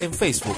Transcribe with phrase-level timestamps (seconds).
[0.00, 0.56] en Facebook,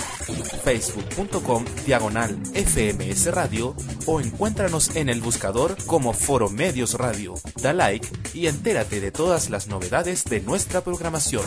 [0.64, 3.74] facebook.com diagonal FMS Radio
[4.06, 7.34] o encuéntranos en el buscador como Foro Medios Radio.
[7.62, 11.44] Da like y entérate de todas las novedades de nuestra programación.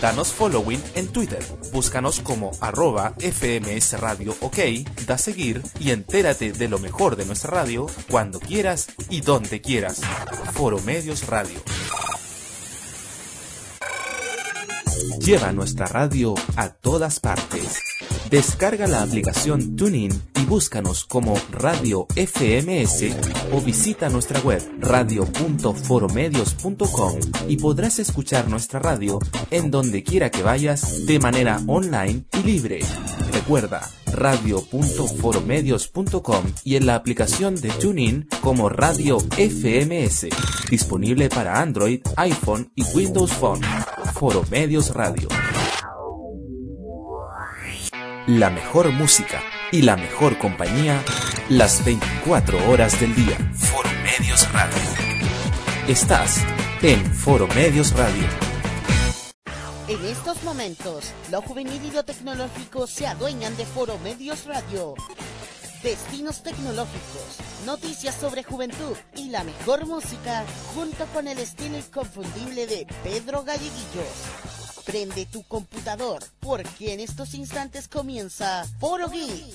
[0.00, 4.58] Danos following en Twitter, búscanos como arroba FMS Radio OK,
[5.06, 10.00] da seguir y entérate de lo mejor de nuestra radio cuando quieras y donde quieras.
[10.52, 11.73] Foro Medios Radio.
[15.24, 17.80] Lleva nuestra radio a todas partes.
[18.30, 23.04] Descarga la aplicación TuneIn y búscanos como Radio FMS
[23.52, 29.18] o visita nuestra web radio.foromedios.com y podrás escuchar nuestra radio
[29.50, 32.80] en donde quiera que vayas de manera online y libre.
[33.32, 40.28] Recuerda radio.foromedios.com y en la aplicación de TuneIn como Radio FMS,
[40.70, 43.60] disponible para Android, iPhone y Windows Phone.
[44.14, 45.28] Foro Medios Radio.
[48.26, 51.04] La mejor música y la mejor compañía
[51.50, 53.36] las 24 horas del día.
[53.54, 54.78] Foro Medios Radio.
[55.86, 56.42] Estás
[56.80, 58.26] en Foro Medios Radio.
[59.88, 64.94] En estos momentos, lo juvenil y lo tecnológico se adueñan de Foro Medios Radio.
[65.82, 72.86] Destinos tecnológicos, noticias sobre juventud y la mejor música junto con el estilo inconfundible de
[73.02, 74.53] Pedro Galleguillos.
[74.84, 79.54] Prende tu computador porque en estos instantes comienza Foro Geek.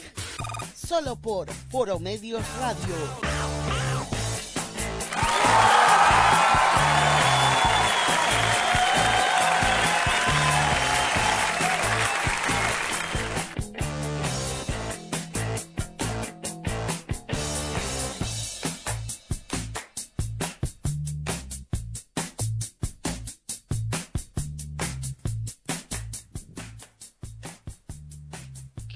[0.75, 3.88] Solo por Foro Medios Radio.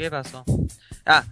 [0.03, 0.43] ¿Qué pasó?
[1.05, 1.23] Ah,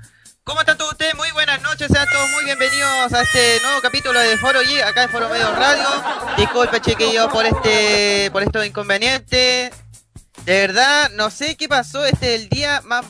[0.45, 1.13] ¿cómo están todos ustedes?
[1.15, 5.03] Muy buenas noches, sean todos muy bienvenidos a este nuevo capítulo de Foro G, acá
[5.03, 5.89] en Foro Medio Radio.
[6.37, 9.73] Disculpe, chiquillos, por este, por estos inconvenientes.
[10.45, 13.03] De verdad, no sé qué pasó, este es el día más,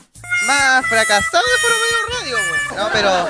[0.48, 2.60] más fracasado de Foro Medio Radio, güey.
[2.82, 3.28] No, pero...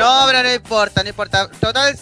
[0.00, 1.48] No, pero no importa, no importa.
[1.48, 1.96] Total,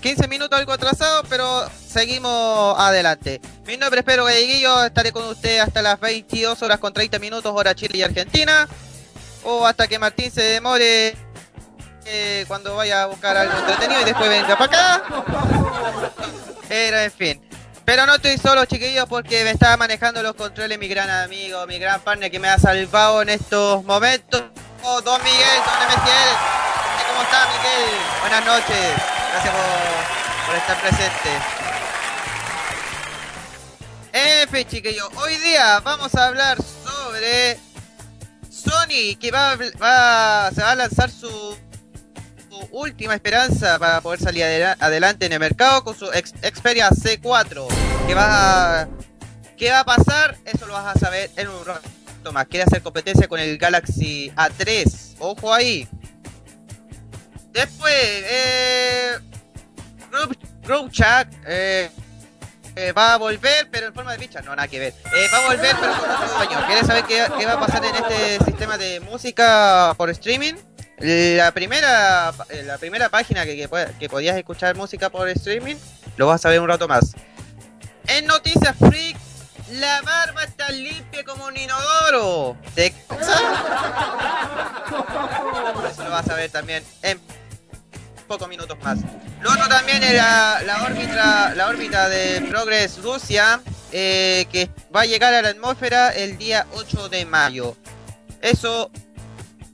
[0.00, 3.40] 15 minutos algo atrasado, pero seguimos adelante.
[3.66, 7.52] Mi nombre es Pedro Galleguillo, estaré con usted hasta las 22 horas con 30 minutos,
[7.54, 8.68] hora Chile y Argentina.
[9.44, 11.16] O hasta que Martín se demore
[12.06, 15.02] eh, cuando vaya a buscar algo entretenido y después venga para acá.
[16.68, 17.48] Pero en fin.
[17.84, 21.78] Pero no estoy solo, chiquillos, porque me está manejando los controles mi gran amigo, mi
[21.78, 24.42] gran partner que me ha salvado en estos momentos.
[24.82, 26.58] Oh, don Miguel, don Miguel.
[27.18, 28.00] ¿Cómo está, Miguel?
[28.20, 28.92] Buenas noches.
[29.32, 29.54] Gracias
[30.46, 31.30] por, estar presente.
[34.12, 37.58] En fin, chiquillos, hoy día vamos a hablar sobre
[38.48, 41.58] Sony, que va, va, se va a lanzar su,
[42.70, 47.66] última esperanza para poder salir adela- adelante en el mercado con su Xperia C4.
[48.06, 48.88] ¿Qué va, a-
[49.56, 50.36] ¿Qué va a pasar?
[50.44, 51.82] Eso lo vas a saber en un rato
[52.32, 52.46] más.
[52.46, 55.16] Quiere hacer competencia con el Galaxy A3.
[55.18, 55.88] Ojo ahí.
[57.52, 59.18] Después, eh,
[60.90, 61.90] Chat eh,
[62.76, 64.40] eh, va a volver, pero en forma de ficha.
[64.42, 64.94] No, nada que ver.
[65.06, 66.66] Eh, va a volver, pero con otro dueño.
[66.66, 70.54] ¿Quieres saber qué, qué va a pasar en este sistema de música por streaming?
[70.98, 75.76] La primera, eh, la primera página que, que, que podías escuchar música por streaming,
[76.16, 77.14] lo vas a ver un rato más.
[78.06, 79.16] En Noticias Freak,
[79.72, 82.56] la barba está limpia como un inodoro.
[82.74, 83.06] ¿Te Eso
[86.04, 87.20] lo vas a ver también en
[88.26, 88.98] pocos minutos más.
[89.40, 93.60] Lo otro también era la órbita, la órbita de Progress Rusia,
[93.92, 97.76] eh, que va a llegar a la atmósfera el día 8 de mayo.
[98.40, 98.90] Eso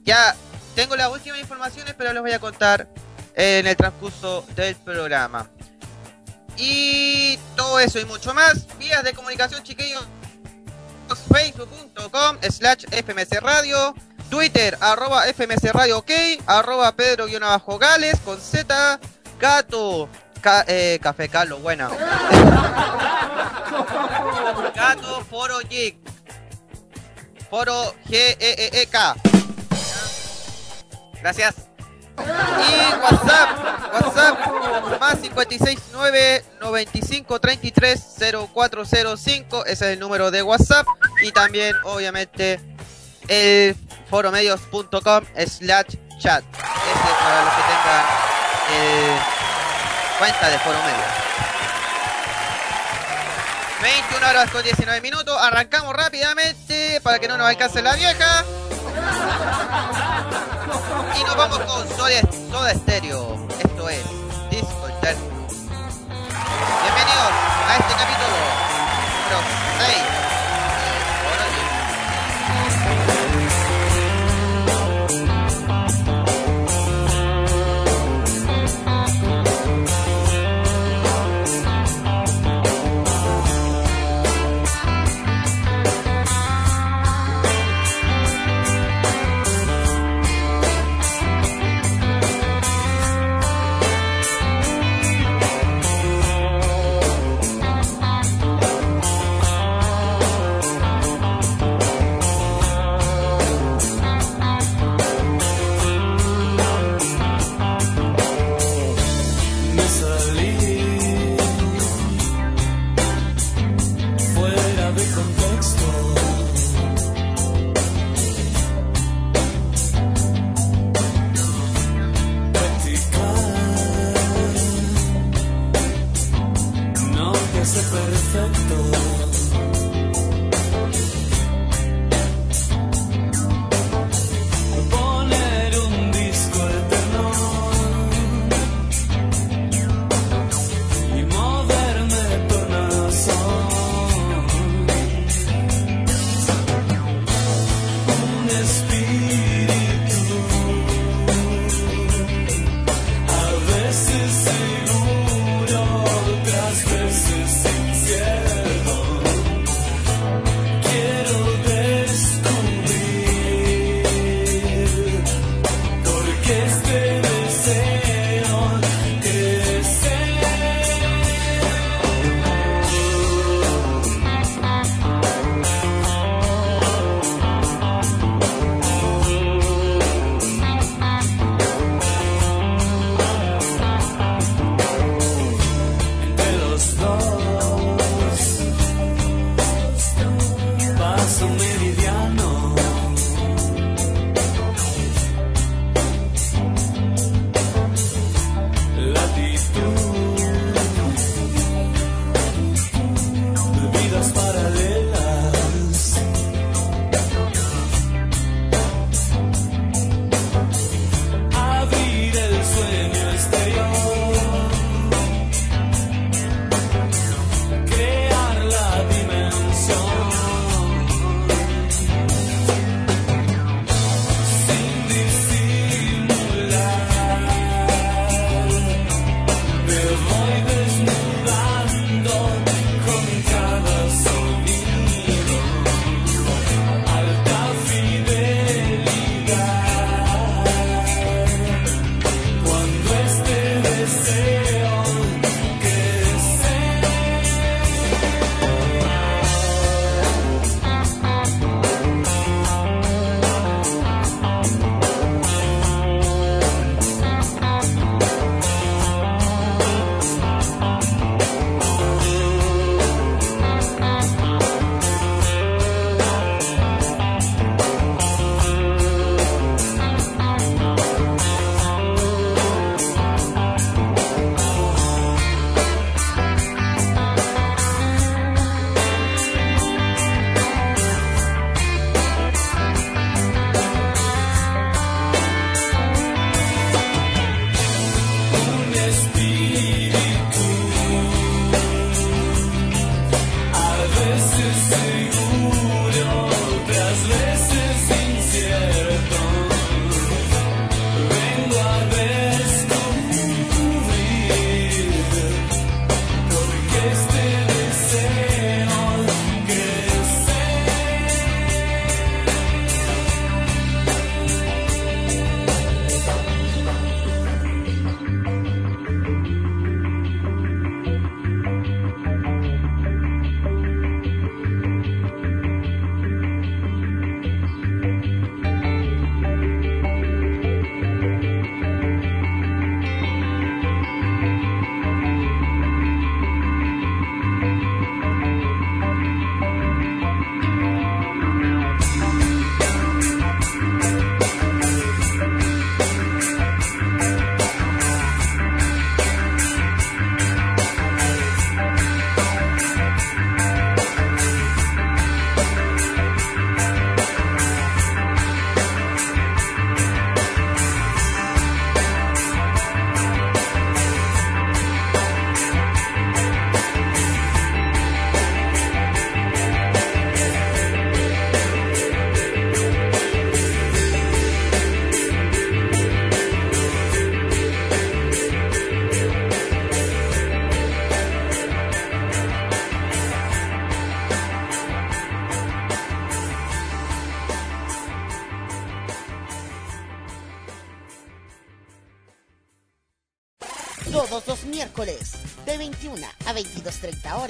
[0.03, 0.35] ya
[0.75, 2.87] tengo las últimas informaciones, pero les voy a contar
[3.35, 5.49] en el transcurso del programa.
[6.57, 10.05] Y todo eso y mucho más, vías de comunicación, chiquillos,
[11.31, 13.93] facebook.com slash fmc radio,
[14.29, 16.11] twitter arroba fmc radio ok,
[16.47, 18.99] arroba pedro guion abajo gales con z,
[19.39, 20.07] gato,
[20.41, 21.89] ca- eh, café calo, buena.
[24.75, 25.97] gato foro geek,
[27.49, 29.15] foro g e e e k.
[31.21, 31.55] Gracias.
[32.17, 33.49] Y WhatsApp,
[33.93, 38.03] WhatsApp más 569 95 33
[38.53, 40.87] 0405, ese es el número de WhatsApp
[41.21, 42.59] y también obviamente
[43.27, 43.75] el
[44.09, 48.05] foromedios.com slash chat, ese es para los que tengan
[48.71, 49.19] eh,
[50.19, 51.25] cuenta de Foro Medios.
[53.81, 55.37] 21 horas con 19 minutos.
[55.39, 58.43] Arrancamos rápidamente para que no nos alcance la vieja.
[60.65, 63.37] Y nos vamos con Soda, Soda Stereo.
[63.59, 64.03] Esto es
[64.49, 65.47] Disco Eterno.
[66.81, 67.31] Bienvenidos
[67.67, 68.35] a este capítulo
[69.21, 69.41] número
[69.77, 70.14] 6.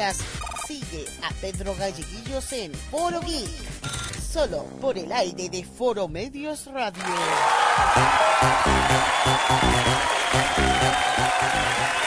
[0.06, 0.18] 22.30 horas,
[0.68, 3.50] sigue a Pedro Galleguillos en Foro Geek.
[4.32, 7.04] Solo por el aire de Foro Medios Radio.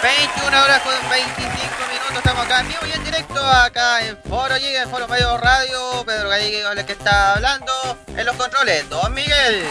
[0.03, 1.53] 21 horas con 25
[1.91, 5.41] minutos, estamos acá en vivo y en directo, acá en Foro Geek, en Foro Medios
[5.41, 6.05] Radio.
[6.05, 9.65] Pedro Galleguillos el que está hablando en los controles, Don Miguel.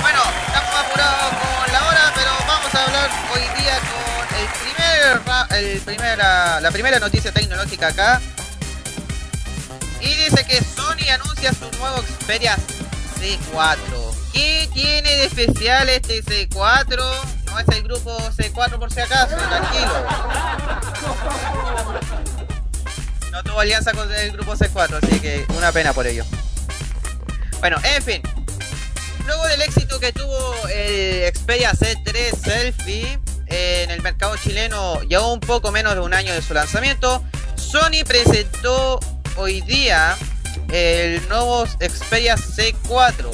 [0.00, 3.80] Bueno, estamos apurados con la hora, pero vamos a hablar hoy día
[5.06, 8.20] el primera, la primera noticia tecnológica acá.
[10.00, 12.56] Y dice que Sony anuncia su nuevo Xperia
[13.20, 13.76] C4.
[14.32, 16.96] ¿Qué tiene de especial este C4?
[17.46, 20.06] No es el grupo C4 por si acaso, tranquilo.
[23.30, 26.24] No tuvo alianza con el grupo C4, así que una pena por ello.
[27.60, 28.22] Bueno, en fin,
[29.26, 33.18] Luego del éxito que tuvo el Xperia C3 Selfie
[33.96, 37.24] el mercado chileno, ya un poco menos de un año de su lanzamiento,
[37.56, 39.00] Sony presentó
[39.36, 40.16] hoy día
[40.70, 43.30] el nuevo Xperia C4.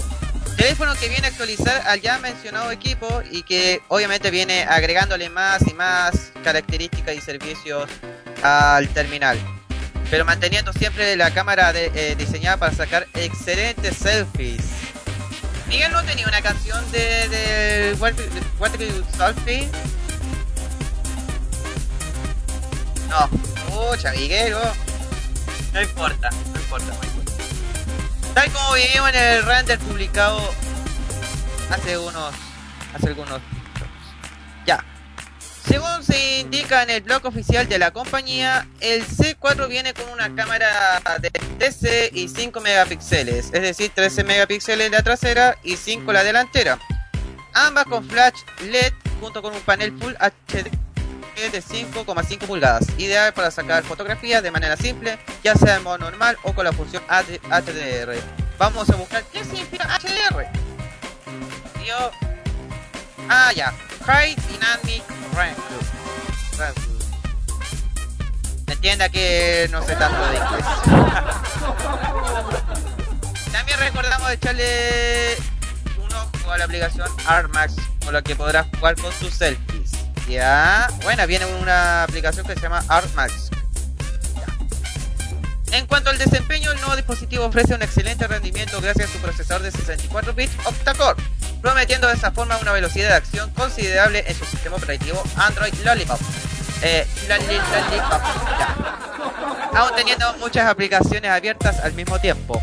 [0.56, 5.62] Teléfono que viene a actualizar al ya mencionado equipo y que obviamente viene agregándole más
[5.66, 7.88] y más características y servicios
[8.42, 9.38] al terminal.
[10.10, 14.62] Pero manteniendo siempre la cámara eh, diseñada para sacar excelentes selfies.
[15.66, 18.14] Miguel no tenía una canción de, de What
[19.16, 19.68] Selfie.
[23.12, 23.28] No,
[23.68, 24.54] mucha Miguel,
[25.74, 27.32] no importa, no importa, no importa.
[28.32, 30.40] Tal como vivimos en el render publicado
[31.68, 32.34] hace unos,
[32.94, 33.42] hace algunos,
[34.64, 34.82] ya.
[35.68, 40.34] Según se indica en el blog oficial de la compañía, el C4 viene con una
[40.34, 46.24] cámara de 13 y 5 megapíxeles, es decir, 13 megapíxeles la trasera y 5 la
[46.24, 46.78] delantera.
[47.52, 48.40] Ambas con flash
[48.70, 50.81] LED junto con un panel Full HD
[51.34, 56.36] de 5,5 pulgadas, ideal para sacar fotografías de manera simple, ya sea en modo normal
[56.42, 58.16] o con la función HDR.
[58.58, 60.46] Vamos a buscar qué significa HDR.
[61.84, 62.10] Yo...
[63.28, 63.72] Ah, ya.
[64.04, 65.56] High Dynamic Range.
[68.68, 70.64] Entienda que no sé tanto de inglés.
[73.52, 75.36] También recordamos echarle
[75.98, 79.81] un ojo a la aplicación ArtMax con la que podrás jugar con tus selfies.
[80.28, 83.50] Ya, bueno, viene una aplicación que se llama ArtMax.
[85.72, 89.62] En cuanto al desempeño, el nuevo dispositivo ofrece un excelente rendimiento gracias a su procesador
[89.62, 91.22] de 64 bits octa-core,
[91.62, 96.20] prometiendo de esa forma una velocidad de acción considerable en su sistema operativo Android Lollipop.
[96.82, 98.22] Eh, Lollipop.
[99.74, 102.60] Aún teniendo muchas aplicaciones abiertas al mismo tiempo.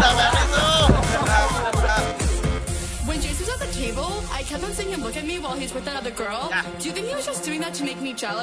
[0.00, 1.69] When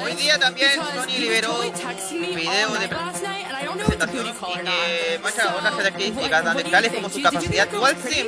[0.04, 4.34] Hoy día también Sony liberó un video de presentación
[4.64, 6.94] que muestra So, otras características tan think?
[6.94, 7.96] como su capacidad dual?
[8.08, 8.26] SIM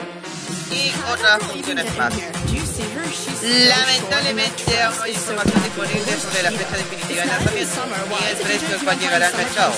[0.73, 2.15] y otras funciones más.
[3.43, 8.21] Lamentablemente aún no hay información disponible sobre la fecha definitiva de It's not even lanzamiento
[8.21, 9.73] ni el precio al cual llegará find mercado.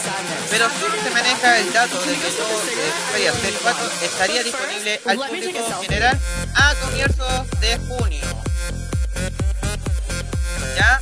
[0.51, 5.81] Pero solo se maneja el dato de que el Xperia C4 estaría disponible al público
[5.81, 6.21] general
[6.55, 8.25] a comienzos de junio.
[10.77, 11.01] ¿Ya?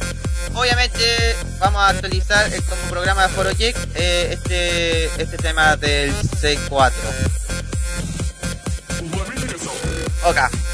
[0.54, 6.12] Obviamente vamos a actualizar el como programa de Foro Geek eh, este, este tema del
[6.14, 6.92] C4.
[10.24, 10.69] Ok.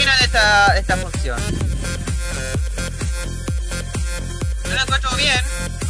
[0.00, 1.38] ¿Qué opinan de esta, esta función?
[4.64, 5.38] Yo lo encuentro bien,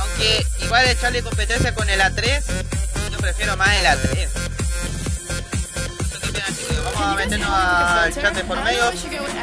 [0.00, 2.42] aunque igual echarle competencia con el A3,
[3.12, 4.28] yo prefiero más el A3.
[6.10, 6.84] ¿Qué opinan, chiquillos?
[6.86, 8.90] Vamos a meternos al chat de por medio.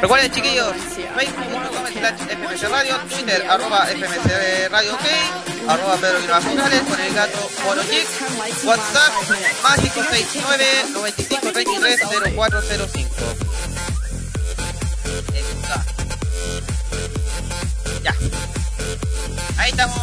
[0.02, 0.74] Recuerden chiquillos,
[1.16, 5.04] facebook.com slash fmc radio, twitter arroba fmc radio ok,
[5.66, 7.50] arroba pedro González con el gato
[7.90, 8.08] Geek,
[8.64, 9.14] whatsapp
[9.62, 12.00] más 569 95 33
[12.36, 13.47] 0405.
[18.08, 18.14] Ya.
[19.58, 19.98] Ahí estamos.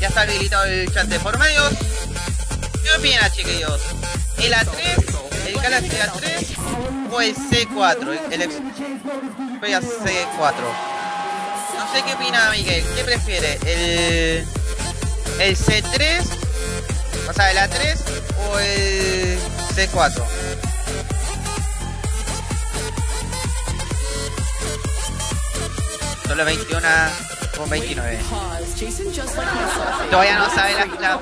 [0.00, 1.72] Ya está habilitado el chat de por medios.
[2.82, 3.80] ¿Qué opinan, chiquillos?
[4.38, 8.32] ¿El A3, el Galaxy A3 o el C4?
[8.32, 10.54] El, el Xperia C4.
[11.78, 12.84] No sé qué opina Miguel.
[12.96, 13.58] ¿Qué prefiere?
[13.64, 14.46] ¿El,
[15.40, 16.24] el C3?
[17.28, 17.98] O sea, el A3
[18.50, 19.38] o el
[19.76, 20.41] C4?
[26.26, 26.80] Son las 21
[27.56, 28.18] con 29.
[30.10, 31.20] Todavía no sabe la, la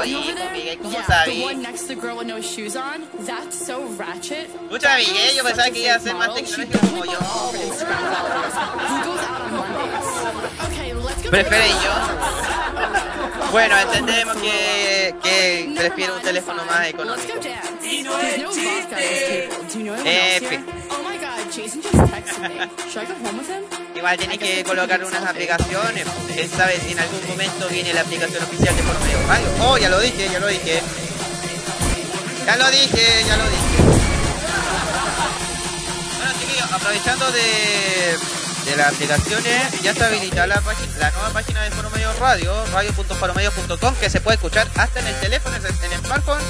[0.00, 1.42] Oye, ¿cómo sabí?
[4.70, 7.18] Mucha Miguel, yo pensaba que iba a ser más tecnológico como yo.
[11.30, 11.92] Prefiere yo.
[13.50, 17.28] Bueno, entendemos que, que prefiero un teléfono más económico.
[20.04, 20.60] Eh,
[23.94, 26.06] Igual tienen que colocar unas aplicaciones.
[26.34, 29.46] Esta vez en algún momento viene la aplicación oficial de Foro Medio Radio.
[29.60, 30.80] Oh, ya lo dije, ya lo dije.
[32.46, 33.82] Ya lo dije, ya lo dije.
[36.16, 38.16] Bueno, chiquillos, aprovechando de,
[38.64, 40.62] de las aplicaciones, ya está habilitada la,
[40.98, 45.20] la nueva página de Foro Medio Radio, radio.foromedio.com, que se puede escuchar hasta en el
[45.20, 46.40] teléfono, en el smartphone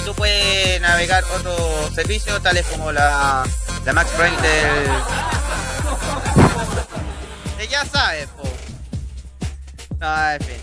[0.00, 3.44] y tú puedes navegar otros servicios tales como la,
[3.84, 4.88] la Max Brain del...
[7.68, 8.42] ya sabes, po.
[9.98, 10.56] No, en fin.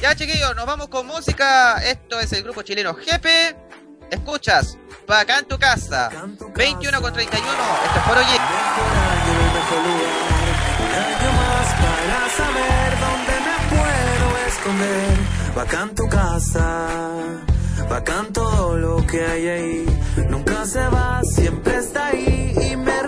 [0.00, 1.82] Ya chiquillos, nos vamos con música.
[1.82, 3.56] Esto es el grupo chileno Jepe.
[4.10, 6.10] Escuchas, para acá en tu casa.
[6.54, 7.48] 21 con 31.
[7.84, 8.24] Esto es por hoy.
[11.34, 16.86] más para saber dónde me puedo esconder Bacán tu casa,
[17.90, 19.86] bacán todo lo que hay ahí.
[20.30, 23.02] Nunca se va, siempre está ahí y me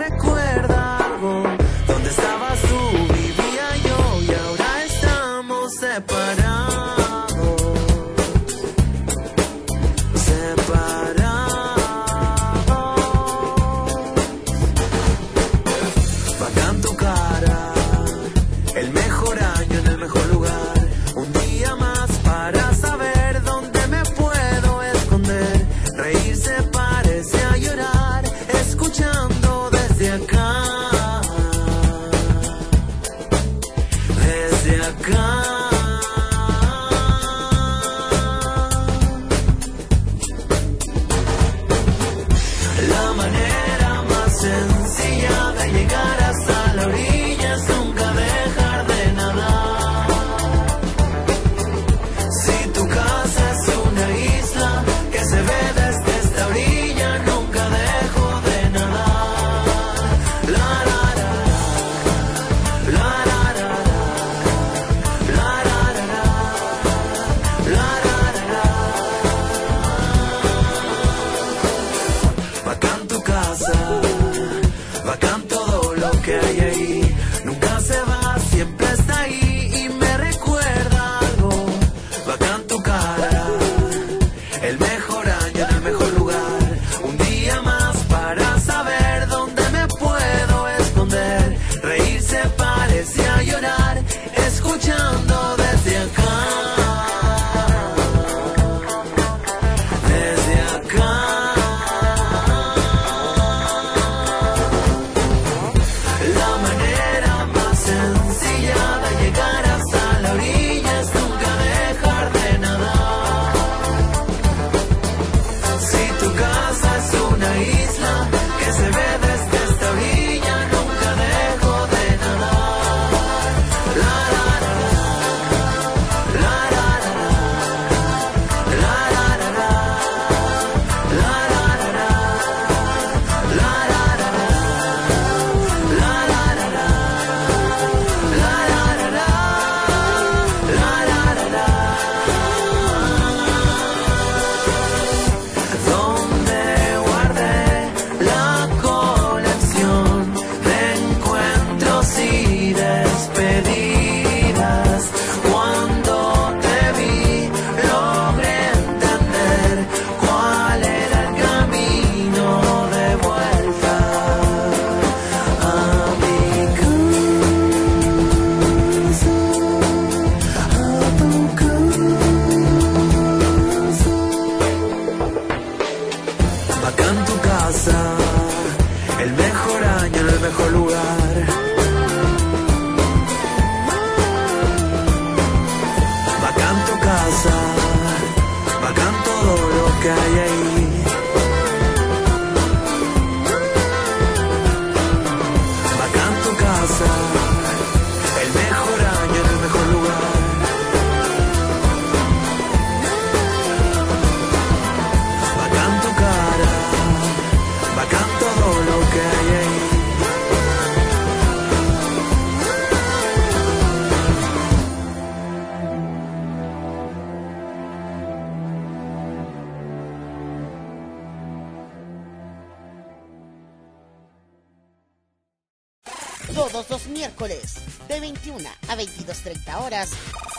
[228.43, 230.09] 21 a 22.30 horas,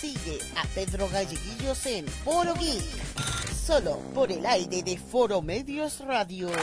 [0.00, 2.84] sigue a Pedro Galleguillos en Foro Geek.
[3.52, 6.46] Solo por el aire de Foro Medios Radio.
[6.48, 6.60] 21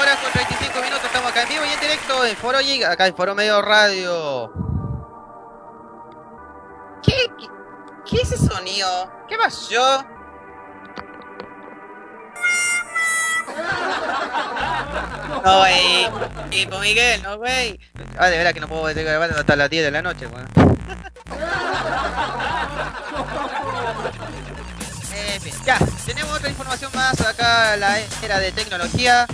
[0.00, 3.06] horas con 35 minutos, estamos acá en vivo y en directo en Foro Geek, acá
[3.06, 4.52] en Foro Medio Radio.
[7.04, 7.46] ¿Qué, qué,
[8.10, 8.88] qué es ese sonido?
[9.28, 10.04] ¿Qué pasó?
[15.44, 16.08] No, güey.
[16.50, 17.78] Tipo Miguel, no, güey.
[18.18, 20.48] Ah, de verdad que no puedo estar grabando hasta las 10 de la noche, weón.
[25.64, 29.26] Ya, tenemos otra información más acá la era de tecnología.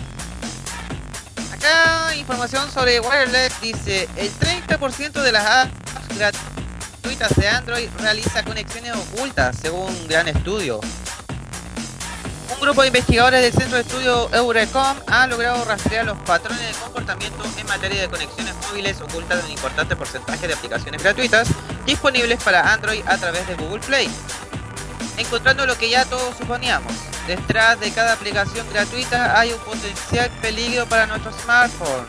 [1.52, 5.72] Acá información sobre wireless dice el 30% de las apps
[6.16, 10.80] gratuitas de Android realiza conexiones ocultas según un gran estudio.
[12.52, 16.72] Un grupo de investigadores del Centro de Estudio Eurecom ha logrado rastrear los patrones de
[16.82, 21.48] comportamiento en materia de conexiones móviles ocultas de un importante porcentaje de aplicaciones gratuitas
[21.86, 24.10] disponibles para Android a través de Google Play
[25.20, 26.92] encontrando lo que ya todos suponíamos.
[27.26, 32.06] Detrás de cada aplicación gratuita hay un potencial peligro para nuestro smartphone.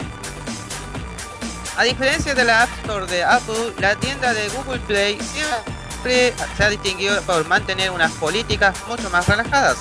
[1.77, 6.63] A diferencia de la App Store de Apple, la tienda de Google Play siempre se
[6.63, 9.77] ha distinguido por mantener unas políticas mucho más relajadas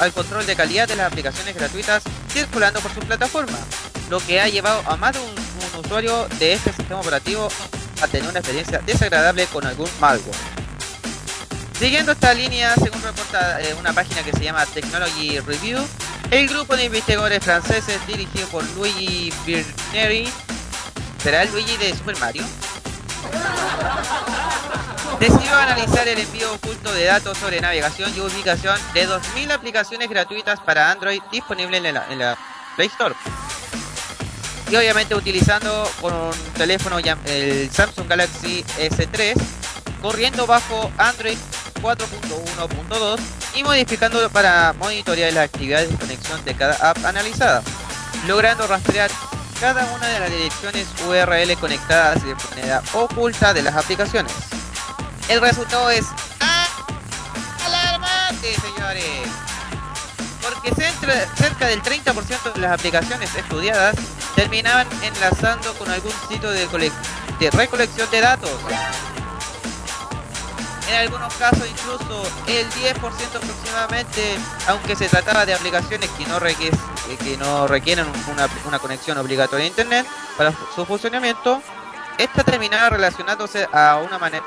[0.00, 3.58] al control de calidad de las aplicaciones gratuitas circulando por su plataforma,
[4.10, 7.48] lo que ha llevado a más de un, un usuario de este sistema operativo
[8.02, 10.34] a tener una experiencia desagradable con algún malware.
[11.78, 15.84] Siguiendo esta línea, según reporta eh, una página que se llama Technology Review,
[16.30, 20.28] el grupo de investigadores franceses dirigido por Luigi Birneri,
[21.22, 22.44] ¿será el Luigi de Super Mario?
[25.20, 30.60] Decidió analizar el envío oculto de datos sobre navegación y ubicación de 2.000 aplicaciones gratuitas
[30.60, 32.36] para Android disponibles en la,
[32.76, 33.14] Play Store.
[34.70, 39.34] Y obviamente utilizando un teléfono el Samsung Galaxy S3
[40.02, 41.38] corriendo bajo Android
[41.80, 43.20] 4.1.2
[43.54, 47.62] y modificándolo para monitorear las actividades de conexión de cada app analizada,
[48.26, 49.10] logrando rastrear
[49.64, 54.30] cada una de las direcciones URL conectadas de manera oculta de las aplicaciones.
[55.26, 56.04] El resultado es
[57.64, 59.22] alarmante, señores,
[60.42, 63.96] porque cerca del 30% de las aplicaciones estudiadas
[64.36, 66.68] terminaban enlazando con algún sitio de,
[67.40, 68.50] de recolección de datos.
[70.88, 72.94] En algunos casos incluso el 10%
[73.36, 74.36] aproximadamente,
[74.68, 79.16] aunque se trataba de aplicaciones que no, requies- eh, que no requieren una, una conexión
[79.18, 81.62] obligatoria a internet para su funcionamiento,
[82.18, 84.44] esta terminaba relacionándose a una manera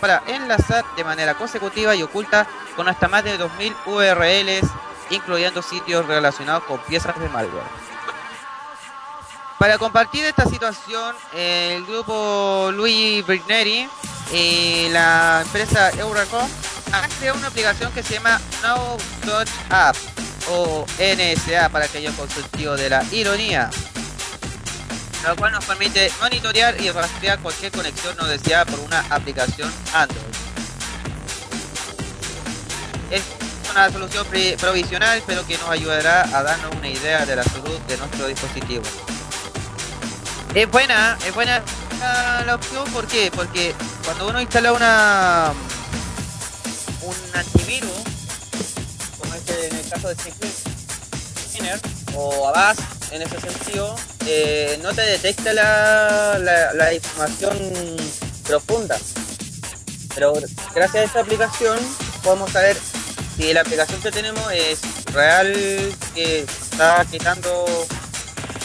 [0.00, 4.64] para enlazar de manera consecutiva y oculta con hasta más de 2000 URLs,
[5.10, 7.66] incluyendo sitios relacionados con piezas de malware.
[9.58, 13.88] Para compartir esta situación, el grupo Luigi Brigneri
[14.32, 16.48] y la empresa Euracom
[16.92, 19.96] han creado una aplicación que se llama No Touch App
[20.48, 23.70] o NSA para aquellos consultivos de la ironía,
[25.26, 30.22] lo cual nos permite monitorear y rastrear cualquier conexión no deseada por una aplicación Android.
[33.10, 33.22] Es
[33.70, 34.26] una solución
[34.58, 38.82] provisional, pero que nos ayudará a darnos una idea de la salud de nuestro dispositivo.
[40.54, 41.62] Es buena, es buena
[41.98, 43.30] la, opción, ¿por qué?
[43.34, 45.52] Porque cuando uno instala una
[47.02, 47.90] un antivirus,
[49.18, 50.16] como este en el caso de
[51.52, 51.80] Cleaner
[52.14, 52.80] o Avast
[53.12, 53.94] en ese sentido,
[54.26, 57.56] eh, no te detecta la, la, la información
[58.46, 58.98] profunda.
[60.14, 60.32] Pero
[60.74, 61.78] gracias a esta aplicación
[62.22, 62.76] podemos saber
[63.36, 64.80] si la aplicación que tenemos es
[65.12, 65.54] real,
[66.14, 67.86] que está quitando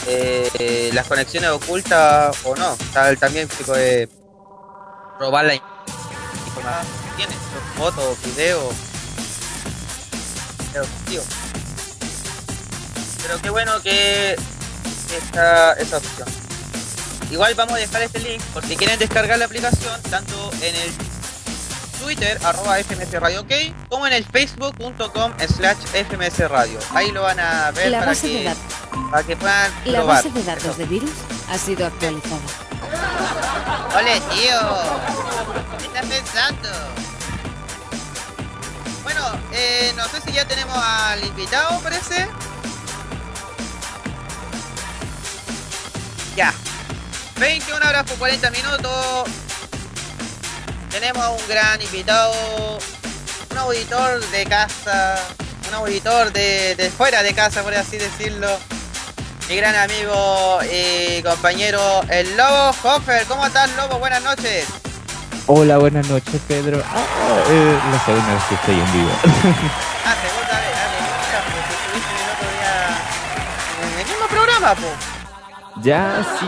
[0.07, 2.77] eh, las conexiones ocultas o no.
[2.93, 4.09] Tal, también tipo de
[5.19, 7.35] robar la información que tiene,
[7.77, 8.73] fotos, videos.
[10.73, 10.85] Pero.
[13.21, 14.35] Pero qué bueno que
[15.15, 16.27] está esa opción.
[17.31, 21.10] Igual vamos a dejar este link por si quieren descargar la aplicación tanto en el
[22.01, 23.51] Twitter, arroba FMS Radio OK,
[23.89, 26.79] como en el facebook.com slash FMS Radio.
[26.93, 28.63] Ahí lo van a ver La para base de que, datos.
[29.11, 30.15] para que puedan La probar.
[30.17, 30.73] base de datos Eso.
[30.75, 31.11] de virus
[31.49, 32.39] ha sido actualizada.
[33.97, 34.59] Ole, tío.
[35.79, 36.69] ¿Qué estás pensando?
[39.03, 39.21] Bueno,
[39.53, 42.27] eh, no sé si ya tenemos al invitado, parece.
[46.35, 46.53] Ya.
[47.37, 49.29] 21 horas por 40 minutos.
[50.91, 52.33] Tenemos a un gran invitado,
[53.49, 55.15] un auditor de casa,
[55.69, 58.47] un auditor de, de fuera de casa, por así decirlo.
[59.47, 63.25] Mi gran amigo y compañero, el Lobo Hoffer.
[63.25, 63.99] ¿Cómo estás, Lobo?
[63.99, 64.67] Buenas noches.
[65.47, 66.83] Hola, buenas noches, Pedro.
[66.85, 69.11] Ah, eh, la segunda vez que estoy en vivo.
[70.03, 72.73] Ah, segunda vez, ah, me gusta, porque estuviste el otro día
[73.83, 75.81] en el mismo programa, po.
[75.81, 76.47] ya, sí.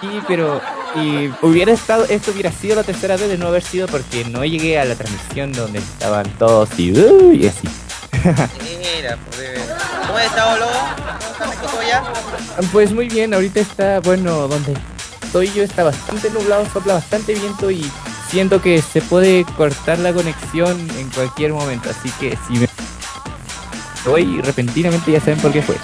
[0.00, 0.60] Sí, pero
[0.96, 4.44] y hubiera estado, esto hubiera sido la tercera vez de no haber sido porque no
[4.44, 7.68] llegué a la transmisión donde estaban todos y, uh, y así.
[8.12, 9.60] Mira, pues.
[10.06, 10.72] ¿Cómo has estado, Lobo?
[11.16, 12.12] ¿Cómo está México ya?
[12.72, 14.74] Pues muy bien, ahorita está, bueno, donde
[15.22, 17.88] estoy yo está bastante nublado, sopla bastante viento y
[18.28, 22.68] siento que se puede cortar la conexión en cualquier momento, así que si me
[24.04, 25.76] voy repentinamente ya saben por qué fue.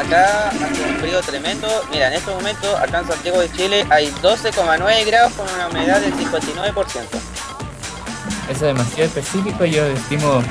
[0.00, 1.68] Acá hace un frío tremendo.
[1.90, 6.00] Mira, en este momento, acá en Santiago de Chile, hay 12,9 grados con una humedad
[6.00, 6.74] del 59%.
[6.74, 10.42] Eso es demasiado específico, yo estimo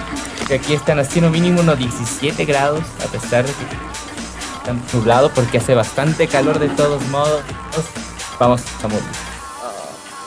[0.48, 3.66] que aquí están haciendo mínimo unos 17 grados, a pesar de que
[4.60, 7.42] están nublados porque hace bastante calor de todos modos.
[8.40, 9.04] Vamos a morir.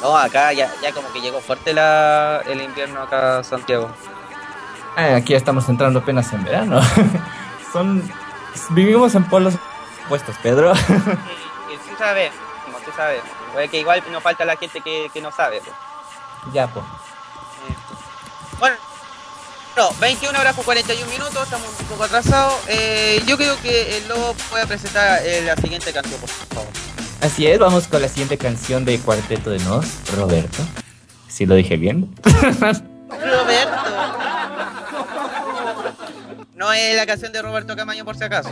[0.03, 3.89] No, acá ya, ya como que llegó fuerte la, el invierno acá Santiago.
[4.97, 6.81] Ah, aquí ya estamos entrando apenas en verano.
[7.73, 8.03] Son
[8.71, 9.55] vivimos en polos
[10.05, 10.73] opuestos, Pedro.
[10.73, 12.31] Y, y sí sabe,
[12.65, 13.23] como tú sabes.
[13.53, 15.61] Puede que igual nos falta la gente que, que no sabe.
[15.61, 16.55] pues.
[16.55, 16.85] ya, pues.
[18.59, 18.77] Bueno,
[19.77, 22.55] no, 21 horas con 41 minutos, estamos un poco atrasados.
[22.69, 26.67] Eh, yo creo que el lobo puede presentar eh, la siguiente canción, por favor.
[27.23, 29.87] Así es, vamos con la siguiente canción de Cuarteto de Nos,
[30.17, 30.63] Roberto.
[31.29, 32.15] Si lo dije bien.
[33.09, 33.82] Roberto.
[36.63, 38.49] No es la canción de Roberto Camaño por si acaso.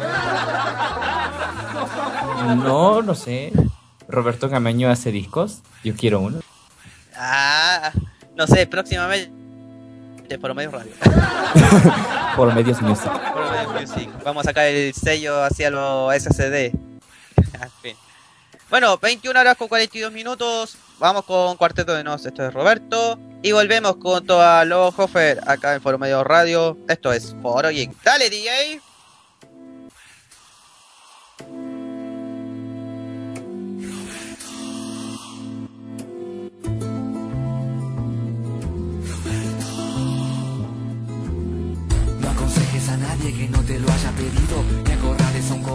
[2.56, 3.52] No, no sé.
[4.08, 5.60] Roberto Camaño hace discos.
[5.84, 6.40] Yo quiero uno.
[7.14, 7.92] Ah,
[8.34, 9.30] no sé, próximamente
[10.40, 10.90] por medio radio.
[12.36, 13.12] Por medios music.
[13.32, 14.10] Por medio music.
[14.24, 16.72] Vamos a sacar el sello hacia los SCD.
[17.62, 17.96] En fin.
[18.70, 20.76] Bueno, 21 horas con 42 minutos.
[20.98, 22.26] Vamos con Cuarteto de Nos.
[22.26, 23.20] Esto es Roberto.
[23.42, 26.76] Y volvemos con toda los Hofer acá en Foro Medio Radio.
[26.88, 27.90] Esto es Foro Geek.
[28.02, 28.80] Dale, DJ.
[42.90, 44.64] A que no te lo haya pedido,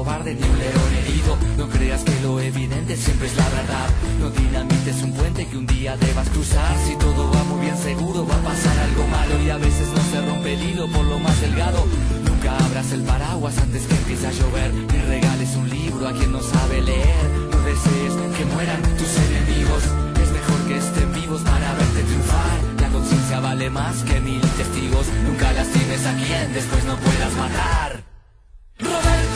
[0.03, 1.37] ni un león herido.
[1.57, 3.87] No creas que lo evidente siempre es la verdad.
[4.19, 6.75] No dinamites un puente que un día debas cruzar.
[6.85, 10.03] Si todo va muy bien seguro, va a pasar algo malo y a veces no
[10.11, 11.85] se rompe el hilo por lo más delgado.
[12.27, 16.31] Nunca abras el paraguas antes que empiece a llover, ni regales un libro a quien
[16.33, 17.25] no sabe leer.
[17.51, 19.83] No desees que mueran tus enemigos.
[20.21, 22.57] Es mejor que estén vivos para verte triunfar.
[22.81, 25.07] La conciencia vale más que mil testigos.
[25.25, 28.03] Nunca lastimes a quien después no puedas matar.
[28.77, 29.34] Roberto,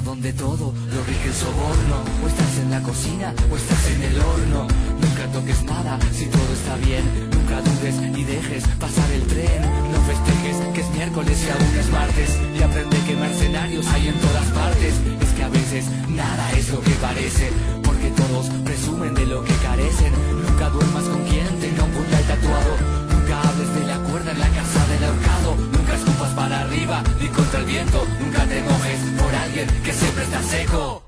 [0.00, 1.96] donde todo lo rige el soborno.
[2.24, 4.66] O estás en la cocina o estás en el horno.
[5.00, 7.04] Nunca toques nada si todo está bien.
[7.30, 9.62] Nunca dudes y dejes pasar el tren.
[9.92, 12.30] No festejes que es miércoles y aún es martes.
[12.58, 14.94] Y aprende que mercenarios hay en todas partes.
[15.20, 17.50] Es que a veces nada es lo que parece
[17.82, 20.12] Porque todos presumen de lo que carecen.
[20.46, 22.72] Nunca duermas con quien tenga un puñal tatuado.
[23.12, 25.56] Nunca hables de la cuerda en la casa del ahorcado.
[25.72, 28.06] Nunca escupas para arriba ni contra el viento.
[28.20, 31.02] Nunca te mojes por que siempre está seco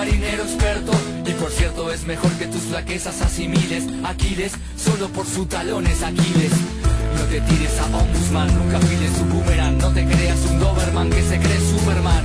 [0.00, 0.92] marinero experto.
[1.26, 3.84] Y por cierto, es mejor que tus flaquezas asimiles.
[4.02, 6.52] Aquiles, solo por sus talones, Aquiles.
[7.16, 9.76] No te tires a Ombudsman, nunca pides su boomerang.
[9.76, 12.24] No te creas un Doberman que se cree Superman.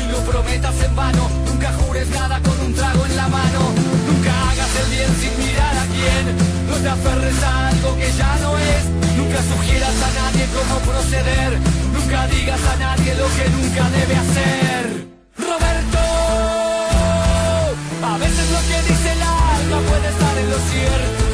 [0.00, 3.60] Y lo prometas en vano, nunca jures nada con un trago en la mano.
[4.08, 6.24] Nunca hagas el bien sin mirar a quién.
[6.68, 8.82] No te aferres a algo que ya no es.
[9.16, 11.50] Nunca sugieras a nadie cómo proceder.
[11.94, 15.15] Nunca digas a nadie lo que nunca debe hacer.
[18.16, 21.25] A veces lo que dice el alma puede estar en lo cierto.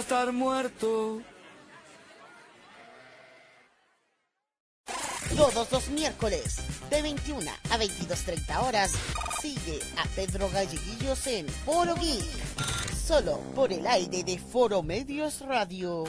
[0.00, 1.20] Estar muerto.
[5.36, 6.56] Todos los miércoles,
[6.90, 8.92] de 21 a 22.30 horas,
[9.40, 12.24] sigue a Pedro Galleguillos en Foro Geek.
[13.06, 16.04] Solo por el aire de Foro Medios Radio.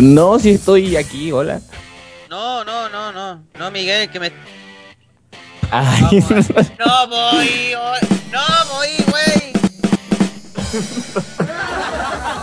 [0.00, 1.60] No, si estoy aquí, hola.
[2.28, 3.42] No, no, no, no.
[3.58, 4.32] No, Miguel, que me.
[5.70, 6.20] Ay,
[6.78, 7.74] No voy,
[8.30, 8.42] no
[8.72, 9.52] voy, güey.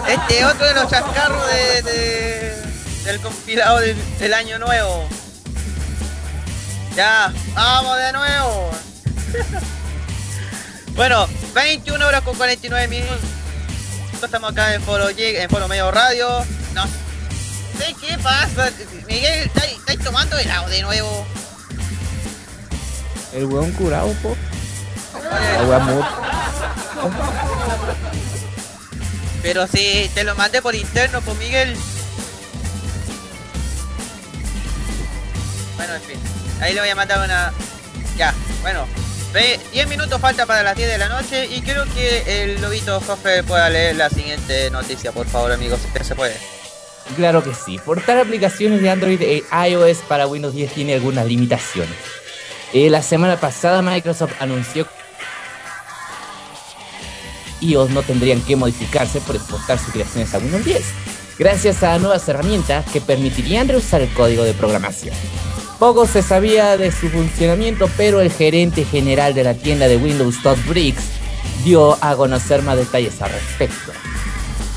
[0.07, 2.63] Este es otro de los chascarros de, de-
[3.05, 5.07] del compilado del, del año nuevo.
[6.95, 8.71] Ya, vamos de nuevo.
[10.95, 13.19] bueno, 21 horas con 49 minutos.
[14.23, 16.27] Estamos acá en Foro, en Foro Medio Radio.
[18.23, 18.71] Pasa.
[19.07, 21.27] Miguel, ¿estáis tomando helado de nuevo?
[23.33, 24.35] el weón curado, po.
[29.41, 31.75] Pero si te lo mandé por interno, pues Miguel.
[35.75, 36.19] Bueno, en fin.
[36.61, 37.51] Ahí le voy a mandar una.
[38.17, 38.87] Ya, bueno.
[39.33, 43.01] Ve, 10 minutos falta para las 10 de la noche y creo que el lobito
[43.01, 46.52] Jofe pueda leer la siguiente noticia, por favor, amigos, si se puede.
[47.15, 47.79] Claro que sí.
[47.83, 51.95] Portar aplicaciones de Android e iOS para Windows 10 tiene algunas limitaciones.
[52.73, 54.87] Eh, la semana pasada Microsoft anunció
[57.61, 60.83] iOS no tendrían que modificarse por exportar sus creaciones a Windows 10,
[61.39, 65.15] gracias a nuevas herramientas que permitirían reusar el código de programación.
[65.79, 70.41] Poco se sabía de su funcionamiento, pero el gerente general de la tienda de Windows,
[70.41, 71.03] Todd Briggs,
[71.63, 73.91] dio a conocer más detalles al respecto.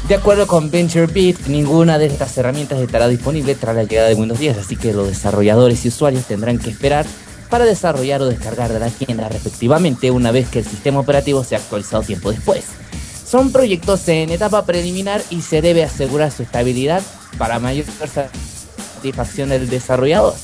[0.08, 4.38] De acuerdo con VentureBeat, ninguna de estas herramientas estará disponible tras la llegada de Windows
[4.38, 7.04] 10, así que los desarrolladores y usuarios tendrán que esperar
[7.50, 11.58] para desarrollar o descargar de la tienda respectivamente una vez que el sistema operativo sea
[11.58, 12.66] actualizado tiempo después.
[13.26, 17.02] Son proyectos en etapa preliminar y se debe asegurar su estabilidad
[17.36, 20.34] para mayor satisfacción del desarrollador.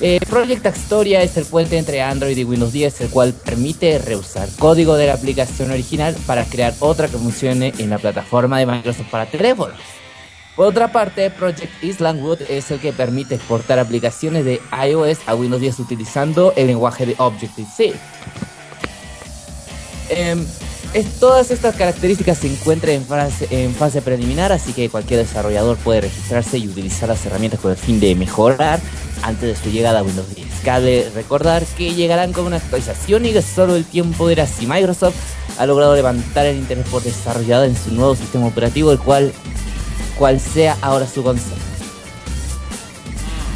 [0.00, 4.48] Eh, Project Astoria es el puente entre Android y Windows 10, el cual permite reusar
[4.58, 9.10] código de la aplicación original para crear otra que funcione en la plataforma de Microsoft
[9.10, 9.78] para teléfonos.
[10.54, 15.60] Por otra parte, Project Islandwood es el que permite exportar aplicaciones de iOS a Windows
[15.60, 17.92] 10 utilizando el lenguaje de Objective-C.
[20.08, 20.46] Em,
[20.92, 25.76] es- todas estas características se encuentran en fase, en fase preliminar, así que cualquier desarrollador
[25.78, 28.80] puede registrarse y utilizar las herramientas con el fin de mejorar
[29.22, 30.46] antes de su llegada a Windows 10.
[30.64, 35.14] Cabe recordar que llegarán con una actualización y que solo el tiempo dirá si Microsoft
[35.58, 39.32] ha logrado levantar el interés por desarrollar en su nuevo sistema operativo, el cual,
[40.18, 41.54] cual sea ahora su concepto.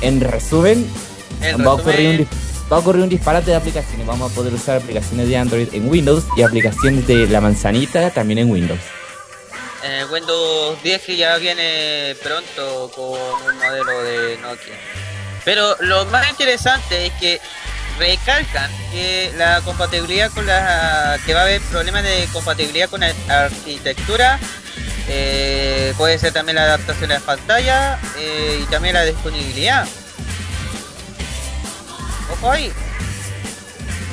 [0.01, 0.87] En resumen,
[1.43, 2.29] En va, a ocurrir un, resumen,
[2.71, 4.07] va a ocurrir un disparate de aplicaciones.
[4.07, 8.39] Vamos a poder usar aplicaciones de Android en Windows y aplicaciones de la manzanita también
[8.39, 8.81] en Windows.
[9.83, 14.75] el Windows 10 que ya viene pronto con un modelo de Nokia.
[15.45, 17.41] Pero lo más interesante es que
[17.99, 23.13] recalcan que la compatibilidad con la que va a haber problemas de compatibilidad con la
[23.29, 24.39] arquitectura
[25.09, 29.89] eh, puede ser también la adaptación de las pantallas eh, y también la disponibilidad.
[32.33, 32.73] Ojo ahí.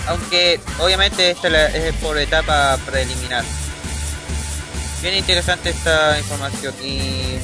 [0.08, 3.44] Aunque obviamente esta es por etapa preliminar.
[5.02, 7.38] Bien interesante esta información y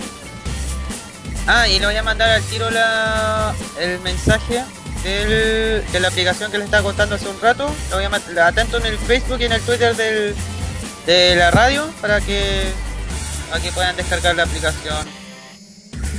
[1.45, 4.63] ah y le voy a mandar al tiro la el mensaje
[5.03, 7.69] de la aplicación que les estaba contando hace un rato.
[7.89, 9.95] Lo voy a atento en el Facebook y en el Twitter
[11.05, 12.71] de la radio para que
[13.49, 15.22] para que puedan descargar la aplicación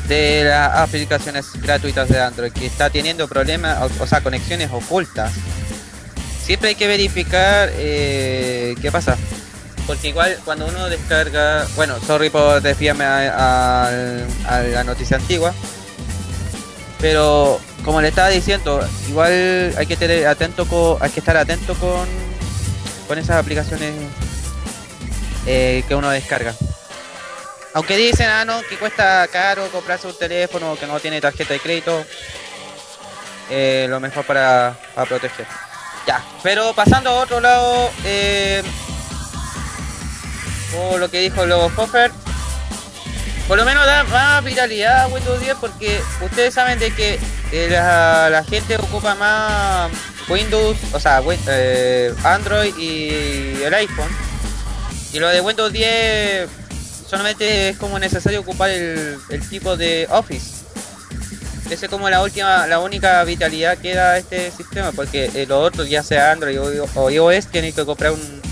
[0.09, 5.33] de las aplicaciones gratuitas de Android que está teniendo problemas, o, sea, conexiones ocultas.
[6.43, 9.17] Siempre hay que verificar eh, qué pasa.
[9.87, 13.91] Porque igual cuando uno descarga, bueno, sorry por desviarme a,
[14.73, 15.53] la noticia antigua,
[17.01, 22.09] pero como le estaba diciendo, igual hay que tener atento hay que estar atento con,
[23.07, 23.93] con esas aplicaciones
[25.47, 26.55] eh, que uno descarga.
[27.75, 31.61] Aunque dicen, ah, no, que cuesta caro comprarse un teléfono que no tiene tarjeta de
[31.61, 32.07] crédito,
[33.51, 35.45] eh, lo mejor para, proteger.
[36.07, 38.63] Ya, pero pasando a otro lado, eh,
[40.79, 42.13] o lo que dijo Lobo Hofer,
[43.49, 47.19] por lo menos da más viralidad a Windows 10 porque ustedes saben de que
[47.51, 49.91] eh, la, gente ocupa más
[50.29, 51.21] Windows, o sea,
[52.23, 54.17] Android y el iPhone.
[55.13, 56.64] Y lo de Windows 10
[57.07, 59.19] solamente es como necesario ocupar el,
[59.51, 60.65] tipo de Office.
[61.71, 65.67] Esa es como la última, la única vitalidad que da este sistema, porque eh, los
[65.67, 68.43] otros, ya sea Android o, o iOS, tienen que comprar un-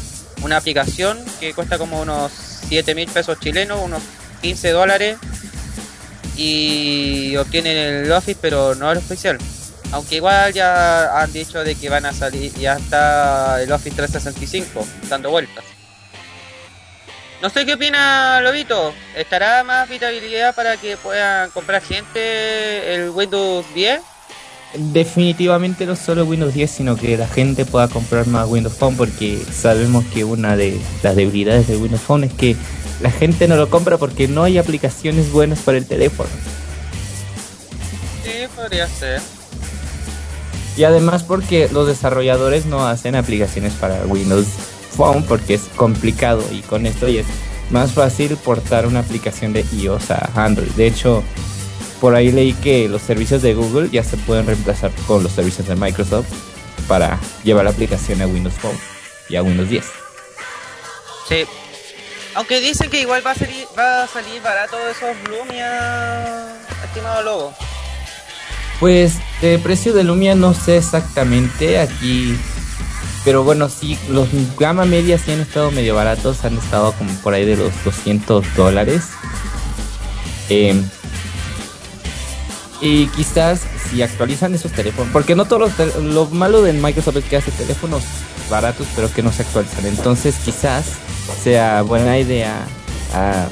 [0.42, 2.32] una aplicación que cuesta como unos
[2.68, 4.02] 7 mil pesos chilenos, unos
[4.40, 5.18] 15 dólares,
[6.36, 9.38] y obtienen el Office, pero no el oficial.
[9.92, 14.86] Aunque igual ya han dicho de que van a salir, ya está el Office 365
[15.10, 15.64] dando vueltas.
[17.42, 18.94] No sé qué opina Lobito.
[19.16, 24.00] ¿Estará más vitabilidad para que puedan comprar gente el Windows 10?
[24.74, 29.42] Definitivamente no solo Windows 10, sino que la gente pueda comprar más Windows Phone porque
[29.52, 32.54] sabemos que una de las debilidades de Windows Phone es que
[33.00, 36.30] la gente no lo compra porque no hay aplicaciones buenas para el teléfono.
[38.22, 39.20] Sí, podría ser.
[40.76, 44.46] Y además porque los desarrolladores no hacen aplicaciones para Windows
[44.96, 47.26] Phone porque es complicado y con esto ya es
[47.70, 50.70] más fácil portar una aplicación de iOS a Android.
[50.72, 51.22] De hecho,
[52.00, 55.68] por ahí leí que los servicios de Google ya se pueden reemplazar con los servicios
[55.68, 56.26] de Microsoft
[56.86, 58.78] para llevar la aplicación a Windows Phone
[59.28, 59.84] y a Windows 10.
[61.28, 61.44] Sí.
[62.34, 67.54] Aunque dicen que igual va a salir, va a salir barato esos Lumia, estimado Lobo.
[68.80, 72.36] Pues de precio de Lumia no sé exactamente aquí,
[73.24, 77.34] pero bueno, sí, los gama media sí han estado medio baratos, han estado como por
[77.34, 79.04] ahí de los 200 dólares.
[80.48, 80.82] Eh,
[82.80, 87.24] Y quizás si actualizan esos teléfonos, porque no todos los lo malo de Microsoft es
[87.24, 88.02] que hace teléfonos
[88.50, 89.86] baratos pero que no se actualizan.
[89.86, 90.86] Entonces quizás
[91.44, 92.66] sea buena idea
[93.14, 93.46] ah,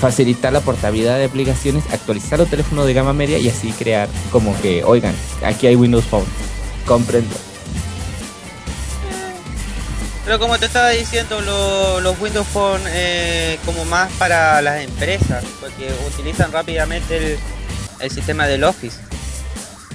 [0.00, 4.60] facilitar la portabilidad de aplicaciones, actualizar los teléfonos de gama media y así crear como
[4.60, 5.14] que, oigan,
[5.44, 6.26] aquí hay Windows Phone,
[6.84, 7.47] comprendo.
[10.28, 15.42] Pero como te estaba diciendo, lo- los Windows Phone eh, como más para las empresas,
[15.58, 17.38] porque utilizan rápidamente el,
[18.00, 18.98] el sistema del Office.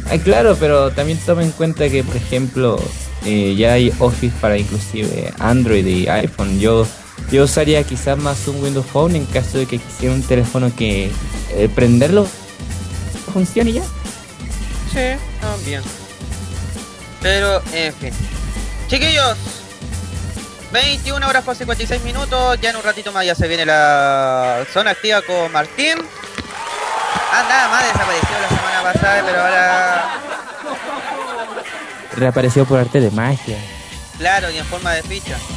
[0.09, 2.81] Ah, claro, pero también toma en cuenta que, por ejemplo,
[3.23, 6.59] eh, ya hay Office para inclusive Android y iPhone.
[6.59, 6.88] Yo
[7.31, 11.11] yo usaría quizás más un Windows Phone en caso de que quisiera un teléfono que
[11.51, 12.27] eh, prenderlo
[13.31, 13.84] funcione y ya.
[14.91, 15.84] Sí, también.
[17.21, 18.09] Pero, en fin.
[18.88, 19.38] Chiquillos,
[20.74, 22.59] 21 horas con 56 minutos.
[22.59, 25.97] Ya en un ratito más ya se viene la zona activa con Martín.
[27.32, 30.05] Ah, nada más desapareció la semana pasada, pero ahora,
[32.15, 33.57] Reapareció por arte de magia.
[34.17, 35.38] claro, y en forma de ficha.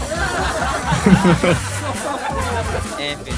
[2.98, 3.34] En fin.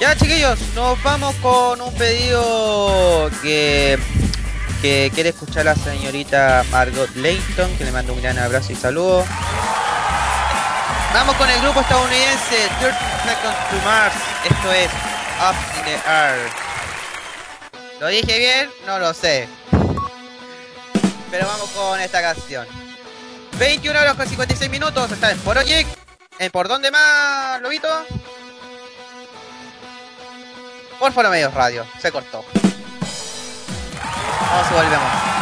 [0.00, 3.98] Ya, chiquillos, nos vamos con un pedido que,
[4.80, 9.24] que quiere escuchar la señorita Margot Layton, que le mando un gran abrazo y saludo.
[11.14, 14.14] Vamos con el grupo estadounidense 30 Seconds to Mars.
[14.44, 14.90] Esto es
[15.40, 16.50] Up in the Air.
[18.00, 18.70] ¿Lo dije bien?
[18.86, 19.46] No lo sé.
[21.30, 22.66] Pero vamos con esta canción.
[23.58, 25.12] 21 horas con 56 minutos.
[25.12, 25.86] Está en Geek.
[26.38, 27.88] ¿En por dónde más, Lobito?
[30.98, 31.86] Por Foro Medios Radio.
[32.00, 32.44] Se cortó.
[34.50, 35.41] Vamos y volvemos.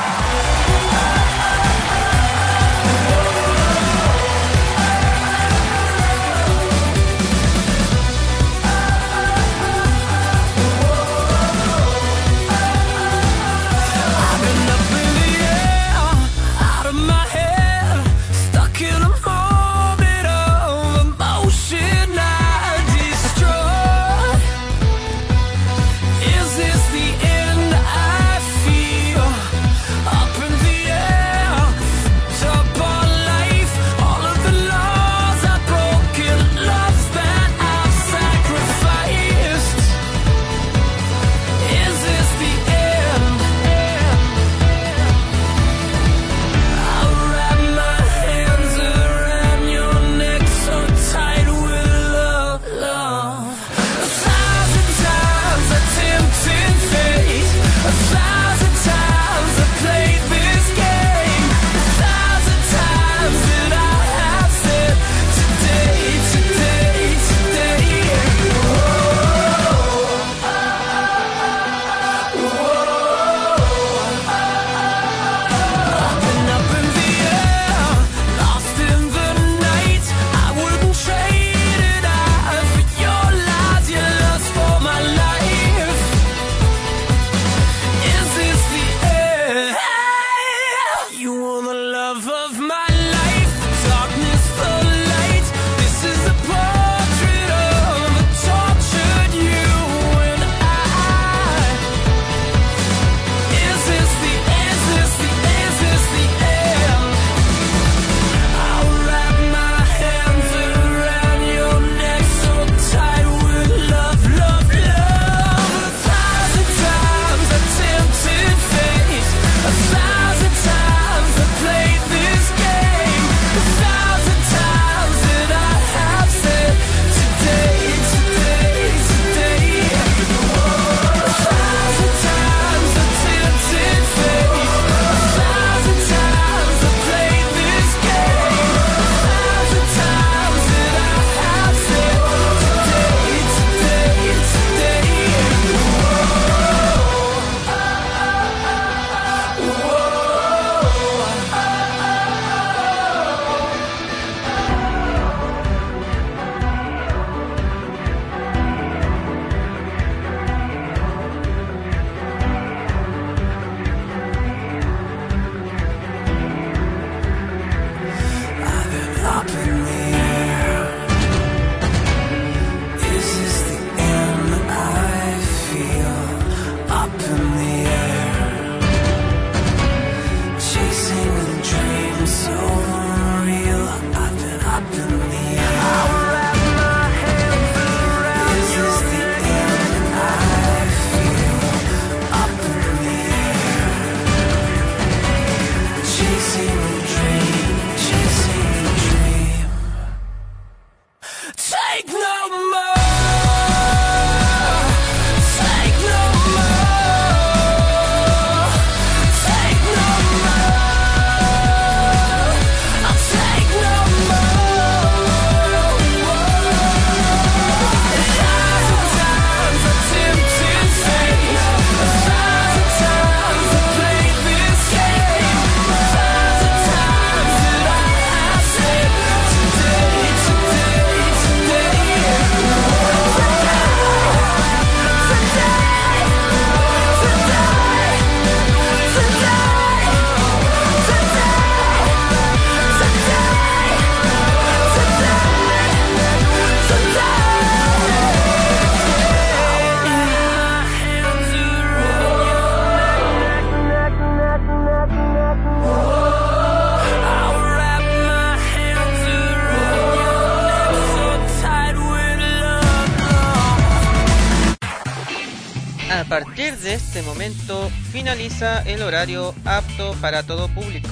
[267.20, 271.10] Este momento finaliza el horario apto para todo público.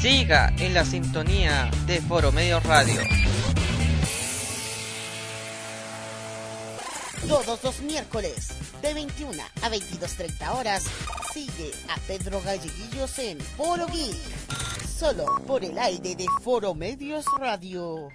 [0.00, 2.98] Siga en la sintonía de Foro Medio Radio.
[7.28, 10.84] Todos los miércoles, de 21 a 22.30 horas,
[11.34, 14.16] sigue a Pedro Galleguillos en Foro Geek.
[14.98, 18.08] Solo por el aire de Foro Medios Radio.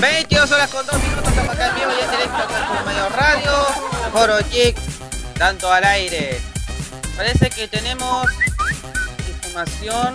[0.00, 3.66] 22 horas con 2 minutos, estamos acá en vivo y en directo por medio radio,
[5.38, 6.40] tanto al aire.
[7.16, 8.26] Parece que tenemos
[9.28, 10.12] información.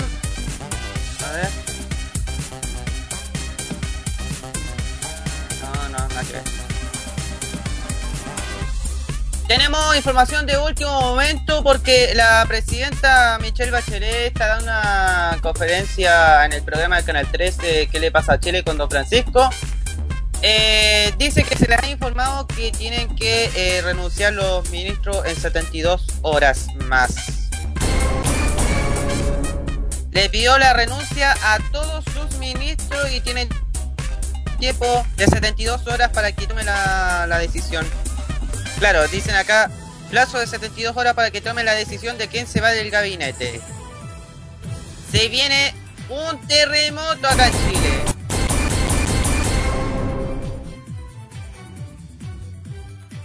[1.25, 1.68] A ver.
[9.49, 16.53] Tenemos información de último momento porque la presidenta Michelle Bachelet está dando una conferencia en
[16.53, 19.49] el programa del Canal 13 ¿Qué le pasa a Chile con Don Francisco?
[20.43, 25.35] Eh, dice que se les ha informado que tienen que eh, renunciar los ministros en
[25.35, 27.49] 72 horas más.
[30.11, 33.49] Le pidió la renuncia a todos sus ministros y tienen
[34.59, 37.87] tiempo de 72 horas para que tome la, la decisión.
[38.79, 39.69] Claro, dicen acá,
[40.09, 43.59] plazo de 72 horas para que tome la decisión de quién se va del gabinete.
[45.11, 45.73] Se viene
[46.09, 47.89] un terremoto acá en Chile.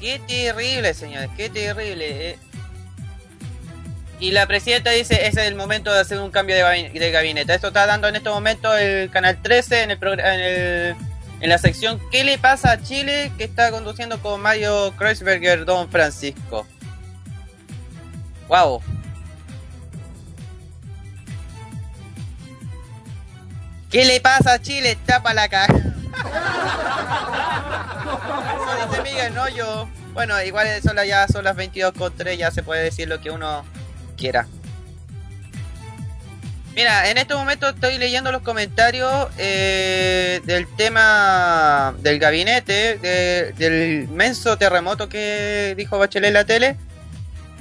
[0.01, 2.31] Qué terrible, señores, qué terrible.
[2.31, 2.39] eh.
[4.21, 7.11] Y la presidenta dice, ese es el momento de hacer un cambio de, gabi- de
[7.11, 7.55] gabinete.
[7.55, 10.97] Esto está dando en este momento el Canal 13 en, el en, el-
[11.45, 13.30] en la sección ¿Qué le pasa a Chile?
[13.36, 16.66] que está conduciendo con Mario Kreuzberger Don Francisco.
[18.49, 18.82] Wow.
[23.90, 24.97] ¿Qué le pasa a Chile?
[25.05, 25.74] Tapa la caja.
[25.74, 25.84] Eso
[28.88, 29.86] dice Miguel, no yo.
[30.14, 33.20] Bueno, igual son las, ya son las 22 con 3, ya se puede decir lo
[33.20, 33.64] que uno
[34.16, 34.47] quiera.
[36.75, 44.09] Mira, en este momento estoy leyendo los comentarios eh, del tema del gabinete, de- del
[44.09, 46.77] menso terremoto que dijo Bachelet en la tele.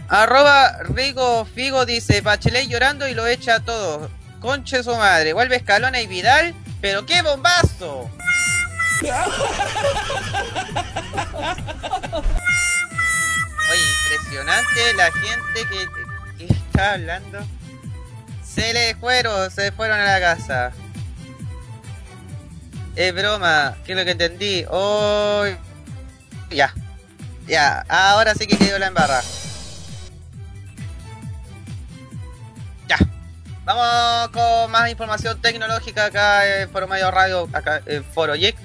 [0.09, 4.09] Arroba Rigo Figo dice, Bachelet llorando y lo echa a todos.
[4.39, 8.09] Conche su madre, vuelve Escalona y Vidal, pero qué bombazo.
[13.71, 15.87] Oye, impresionante la gente que,
[16.47, 17.39] que está hablando.
[18.53, 20.71] Se le fueron, se fueron a la casa.
[22.95, 24.65] Es broma, que es lo que entendí.
[24.69, 25.45] Oh,
[26.51, 26.71] ya,
[27.47, 29.21] ya, ahora sí que quedó la embarra.
[32.87, 32.97] Ya,
[33.65, 38.55] vamos con más información tecnológica acá en Foro Mayo Radio, acá en Foro Geek.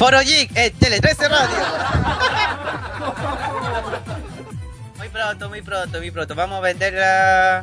[0.00, 1.56] Foro Geek, en Tele 13 Radio.
[4.96, 6.34] Muy pronto, muy pronto, muy pronto.
[6.34, 7.62] Vamos a vender la...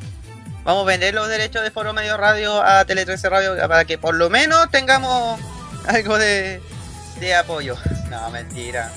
[0.64, 3.98] Vamos a vender los derechos de Foro Medio Radio a Tele 13 Radio para que
[3.98, 5.40] por lo menos tengamos
[5.88, 6.62] algo de,
[7.20, 7.76] de apoyo.
[8.12, 8.92] No, mentira.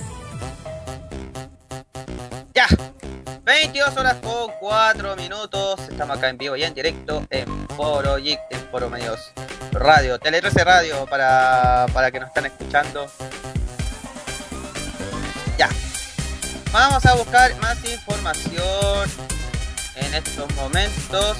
[2.52, 2.66] Ya.
[3.44, 5.80] 22 horas con 4 minutos.
[5.88, 9.32] Estamos acá en vivo y en directo en Foro Geek, en Foro Medios
[9.72, 13.10] Radio, Tele 13 Radio para, para que nos están escuchando.
[15.58, 15.68] Ya.
[16.72, 19.10] Vamos a buscar más información
[19.96, 21.36] en estos momentos.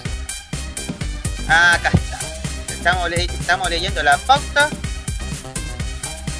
[1.48, 2.18] Acá está.
[2.72, 4.68] Estamos, le- estamos leyendo la pauta.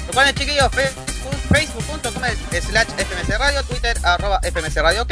[0.07, 2.23] Recuerden chiquillos, Facebook, facebook.com
[2.61, 5.11] slash FMC Radio, Twitter arroba FMC Radio OK.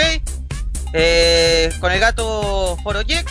[0.93, 3.27] Eh, con el gato Foro Geek.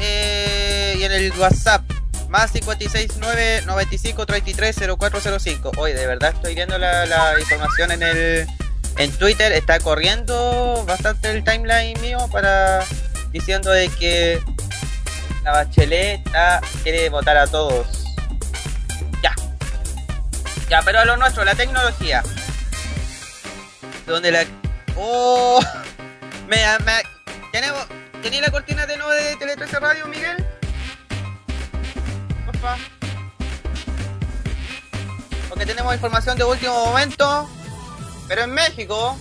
[0.00, 1.82] Eh, y en el WhatsApp
[2.28, 5.72] más 569 95 33 0405.
[5.76, 8.46] Hoy de verdad estoy viendo la, información en el
[8.98, 9.52] en Twitter.
[9.52, 12.84] Está corriendo bastante el timeline mío para
[13.32, 14.40] diciendo de que
[15.44, 16.22] la Bachelet
[16.82, 18.04] quiere votar a todos.
[19.22, 19.34] Ya.
[20.68, 22.22] Ya, pero a lo nuestro, la tecnología.
[24.06, 24.44] Donde la.
[24.96, 25.60] ¡Oh!
[26.48, 27.02] Me, me-
[27.52, 27.86] tenemos.
[28.22, 30.46] ¿Tenía la cortina de nuevo de Tele 13 Radio, Miguel?
[32.44, 32.76] Porfa.
[35.48, 37.48] Porque tenemos información de último momento.
[38.28, 39.18] Pero en México.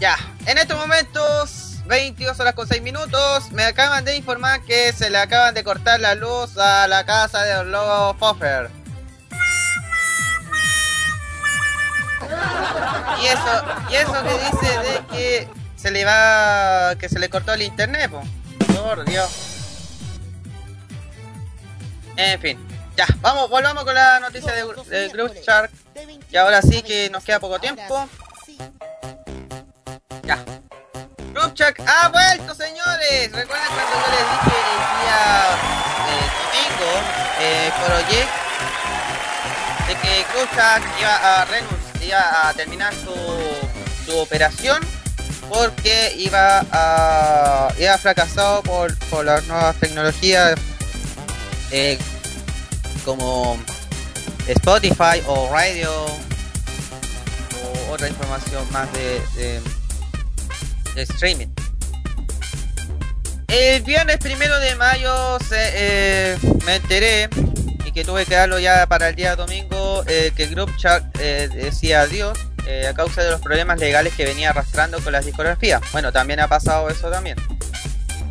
[0.00, 0.16] Ya.
[0.46, 1.64] En estos momentos.
[1.86, 3.52] 22 horas con 6 minutos.
[3.52, 7.44] Me acaban de informar que se le acaban de cortar la luz a la casa
[7.44, 8.77] de Lobo Foffer.
[13.20, 17.52] Y eso, y eso que dice de que se le va, que se le cortó
[17.52, 18.22] el internet, po.
[18.74, 19.30] Por Dios.
[22.16, 22.58] En fin,
[22.96, 25.70] ya, vamos, volvamos con la noticia de, de.
[26.30, 28.08] Y ahora sí que nos queda poco tiempo.
[30.24, 30.44] Ya.
[31.32, 33.32] Groove ha vuelto, señores.
[33.32, 35.20] Recuerden cuando yo les dije el día
[36.08, 36.92] eh, domingo
[37.40, 38.26] eh, por Oye
[39.86, 41.77] de que Groove iba a renunciar,
[42.12, 44.80] a terminar su, su operación
[45.48, 50.54] porque iba a iba fracasado por, por las nuevas tecnologías
[51.70, 51.98] eh,
[53.04, 53.58] como
[54.46, 55.90] Spotify o radio
[57.62, 59.60] o otra información más de,
[60.96, 61.48] streaming.
[63.46, 67.30] El viernes primero de mayo se, eh, me enteré
[67.98, 72.02] que tuve que darlo ya para el día domingo eh, que Group Chat eh, decía
[72.02, 75.82] adiós eh, a causa de los problemas legales que venía arrastrando con las discografías.
[75.90, 77.36] Bueno, también ha pasado eso también.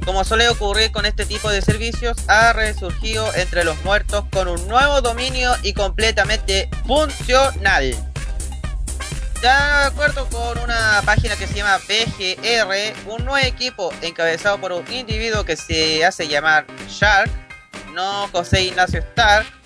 [0.05, 4.69] Como suele ocurrir con este tipo de servicios, ha resurgido entre los muertos con un
[4.69, 7.93] nuevo dominio y completamente funcional.
[9.41, 14.89] De acuerdo con una página que se llama BGR, un nuevo equipo encabezado por un
[14.89, 17.29] individuo que se hace llamar Shark,
[17.93, 19.56] no José Ignacio Stark,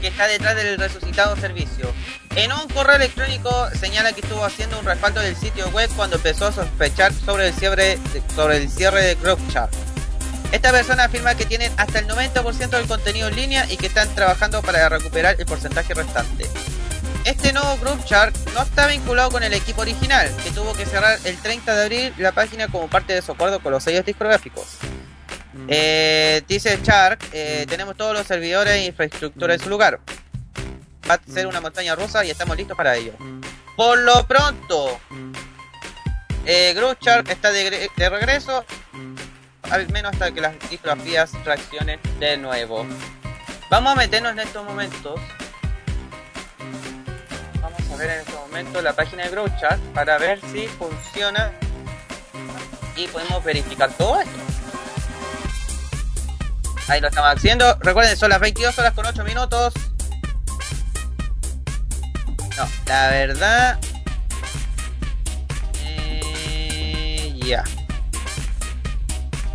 [0.00, 1.92] que está detrás del resucitado servicio.
[2.36, 6.46] En un correo electrónico señala que estuvo haciendo un respaldo del sitio web cuando empezó
[6.46, 9.70] a sospechar sobre el cierre de, GroupChat.
[10.52, 14.12] Esta persona afirma que tienen hasta el 90% del contenido en línea y que están
[14.14, 16.48] trabajando para recuperar el porcentaje restante.
[17.24, 21.36] Este nuevo GroupChat no está vinculado con el equipo original, que tuvo que cerrar el
[21.36, 24.78] 30 de abril la página como parte de su acuerdo con los sellos discográficos.
[25.68, 30.00] Eh, dice Shark, eh, tenemos todos los servidores e infraestructura en su lugar.
[31.08, 33.12] Va a ser una montaña rusa y estamos listos para ello.
[33.76, 35.00] Por lo pronto,
[36.46, 38.64] eh, Shark está de, gre- de regreso,
[39.70, 42.86] al menos hasta que las discografías reaccionen de nuevo.
[43.70, 45.20] Vamos a meternos en estos momentos.
[47.60, 51.52] Vamos a ver en estos momentos la página de Groove Shark para ver si funciona
[52.96, 54.38] y podemos verificar todo esto.
[56.90, 57.78] Ahí lo estamos haciendo.
[57.82, 59.72] Recuerden, son las 22 horas con 8 minutos.
[62.56, 63.78] No, la verdad.
[65.84, 67.62] eh, ya.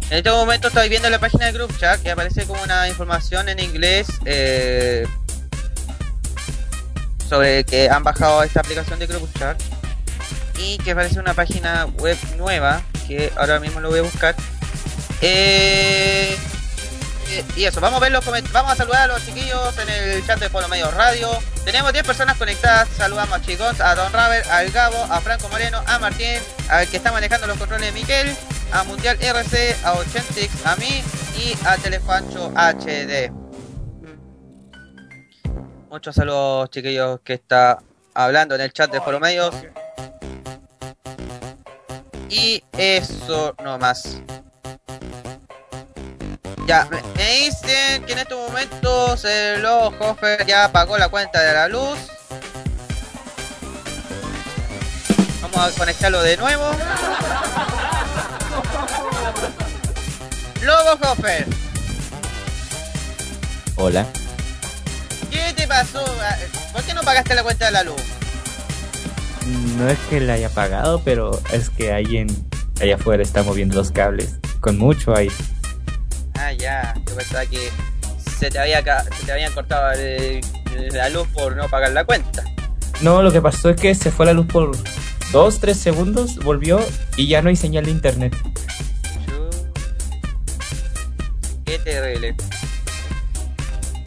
[0.10, 3.50] En este momento estoy viendo la página de Group Chat que aparece como una información
[3.50, 5.06] en inglés eh,
[7.28, 9.62] sobre que han bajado esta aplicación de Group Chat
[10.58, 14.36] y que aparece una página web nueva que ahora mismo lo voy a buscar.
[15.20, 16.38] Eh,
[17.56, 20.26] y eso, vamos a ver los coment- vamos a saludar a los chiquillos en el
[20.26, 21.30] chat de Polo Medio Radio.
[21.64, 25.98] Tenemos 10 personas conectadas, saludamos chicos, a Don Raver, al Gabo, a Franco Moreno, a
[26.00, 28.36] Martín, al que está manejando los controles de Miguel,
[28.72, 31.04] a Mundial RC, a Ochentix, a mí
[31.38, 33.32] y a Telefancho HD.
[35.90, 37.80] Muchos saludos chiquillos que está
[38.14, 39.56] hablando en el chat de Polo Medios.
[42.30, 44.20] Y eso nomás.
[46.66, 47.02] Ya, me
[47.42, 51.98] dicen que en estos momentos el Lobo Hofer ya pagó la cuenta de la luz.
[55.42, 56.64] Vamos a conectarlo de nuevo.
[60.64, 61.46] Lobo Hofer,
[63.76, 64.06] Hola.
[65.30, 66.04] ¿qué te pasó?
[66.74, 68.02] ¿Por qué no pagaste la cuenta de la luz?
[69.78, 72.28] No es que la haya pagado, pero es que alguien
[72.82, 75.36] allá afuera está moviendo los cables con mucho aire.
[76.58, 77.70] Ya, yo pensaba que
[78.40, 78.82] se te había,
[79.18, 80.42] se te habían cortado el-
[80.92, 82.44] la luz por no pagar la cuenta.
[83.02, 84.72] No, lo que pasó es que se fue la luz por
[85.32, 86.80] dos, tres segundos, volvió
[87.18, 88.36] y ya no hay señal de internet.
[91.66, 92.36] Qué terrible.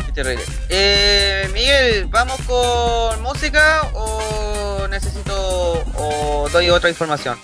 [0.07, 0.45] Qué terrible.
[0.69, 7.37] Eh, Miguel, ¿vamos con música o necesito o doy otra información?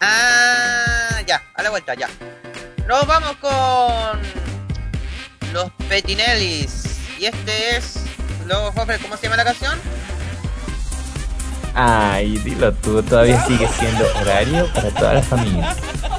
[0.00, 0.63] Ah,
[1.26, 2.08] ya, a la vuelta, ya.
[2.86, 4.20] Nos vamos con
[5.52, 6.98] los Petinellis.
[7.18, 7.96] Y este es.
[8.46, 9.78] Luego, Joffre, ¿cómo se llama la canción?
[11.74, 15.74] Ay, dilo tú, todavía sigue siendo horario para toda la familia.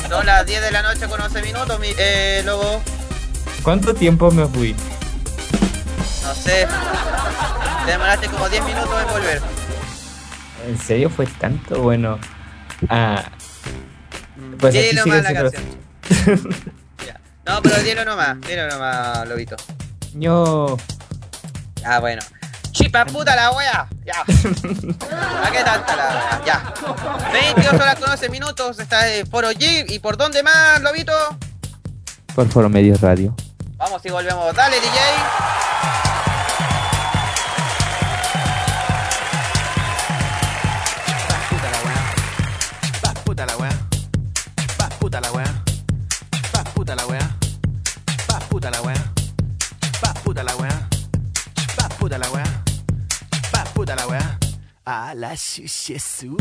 [0.10, 2.82] Son las 10 de la noche con 11 minutos, mi, eh, Lobo.
[3.64, 4.76] ¿Cuánto tiempo me fui?
[6.24, 6.68] No sé.
[7.86, 9.42] Te demoraste como 10 minutos en volver.
[10.68, 11.82] ¿En serio fue tanto?
[11.82, 12.20] Bueno.
[12.90, 13.24] Ah.
[14.60, 15.64] Pues Dilo más la canción.
[17.48, 19.56] No, pero dilo nomás, dilo nomás, Lobito.
[20.16, 20.78] Yo.
[21.84, 22.24] Ah, bueno.
[22.72, 23.88] Chipa puta la wea.
[24.04, 24.22] Ya.
[24.22, 26.42] ¿A qué tanta la wea?
[26.44, 26.74] Ya.
[27.32, 28.80] 22 horas con 11 minutos.
[28.80, 29.86] Está en Foro G.
[29.90, 31.14] ¿Y por dónde más, Lobito?
[32.34, 33.36] Por Foro Medios Radio.
[33.78, 34.56] Vamos y volvemos.
[34.56, 36.15] Dale, DJ.
[55.16, 56.36] la chuchessou.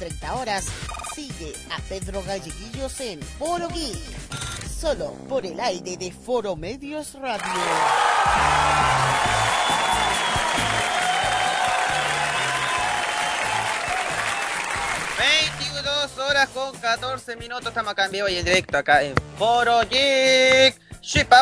[0.00, 0.64] 30 horas,
[1.14, 4.00] sigue a Pedro Galleguillos en Foro Geek,
[4.66, 7.44] solo por el aire de Foro Medios Radio.
[15.18, 19.80] ...22 horas con 14 minutos estamos acá en vivo y en directo acá en Foro
[19.80, 20.80] Geek.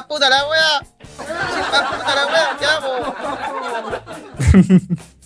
[0.09, 0.80] Puta la wea!
[1.16, 2.59] ¡Chipa puta la wea!
[4.50, 5.09] ¡Te!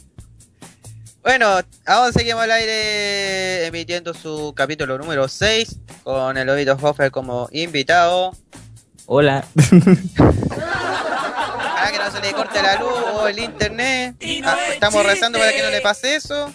[1.22, 7.48] Bueno, aún seguimos al aire emitiendo su capítulo número 6 con el Lobito Hoffer como
[7.52, 8.34] invitado.
[9.06, 9.44] Hola.
[10.16, 10.32] Para
[11.92, 14.16] que no se le corte la luz o el internet.
[14.44, 16.52] Ah, Estamos rezando para que no le pase eso.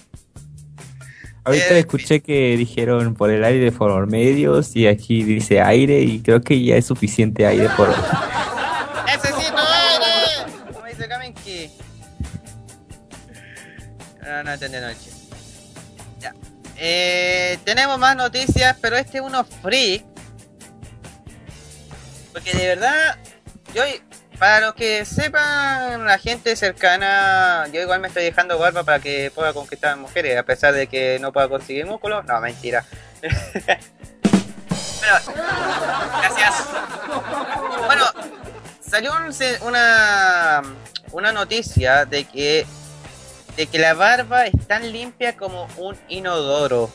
[1.43, 6.01] Ahorita Eh, escuché que dijeron por el aire de Foro Medios y aquí dice aire
[6.01, 7.88] y creo que ya es suficiente aire por
[9.05, 10.51] ¡Necesito aire!
[10.73, 11.69] Como dice Kamenki.
[14.25, 15.16] No, no entendí no, el chiste.
[16.78, 20.05] Eh, tenemos más noticias, pero este es uno freak.
[22.32, 23.17] Porque de verdad,
[23.73, 23.84] yo,
[24.38, 29.32] para los que sepan, la gente cercana, yo igual me estoy dejando barba para que
[29.34, 32.23] pueda conquistar mujeres, a pesar de que no pueda conseguir músculos.
[32.25, 32.86] No, mentira.
[33.21, 35.13] Pero,
[36.21, 36.65] gracias.
[37.86, 38.05] Bueno,
[38.80, 39.13] salió
[39.61, 40.61] una,
[41.11, 42.67] una noticia de que
[43.58, 46.91] de que la barba es tan limpia como un inodoro.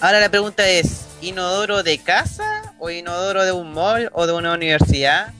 [0.00, 4.54] Ahora la pregunta es, ¿inodoro de casa o inodoro de un mall o de una
[4.54, 5.34] universidad?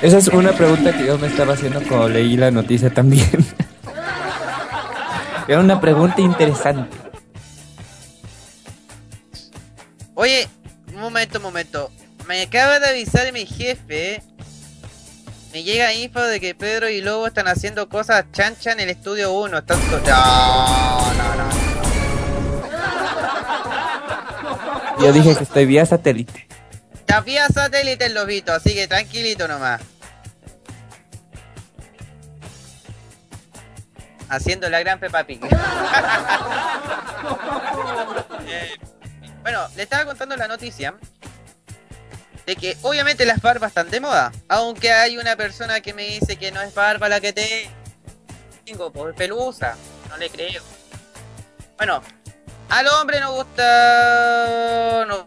[0.00, 3.28] Esa es una pregunta que yo me estaba haciendo cuando leí la noticia también.
[5.48, 6.96] Era una pregunta interesante.
[10.14, 10.48] Oye,
[10.94, 11.90] un momento, un momento.
[12.28, 14.22] Me acaba de avisar mi jefe.
[15.52, 19.32] Me llega info de que Pedro y Lobo están haciendo cosas chancha en el estudio
[19.32, 19.58] 1.
[19.58, 19.80] Están...
[19.88, 21.48] co- No, no, no.
[25.00, 26.46] Yo dije que estoy vía satélite.
[26.94, 29.80] Está vía satélite el lobito, así que tranquilito nomás.
[34.28, 35.40] Haciendo la gran Peppa Pig.
[38.50, 38.78] Eh,
[39.42, 40.94] bueno, le estaba contando la noticia
[42.48, 44.32] de que obviamente las barbas están de moda.
[44.48, 47.34] Aunque hay una persona que me dice que no es barba la que
[48.64, 49.76] tengo, por pelusa.
[50.08, 50.62] No le creo.
[51.76, 52.02] Bueno,
[52.70, 55.04] al hombre nos gusta.
[55.06, 55.26] Nos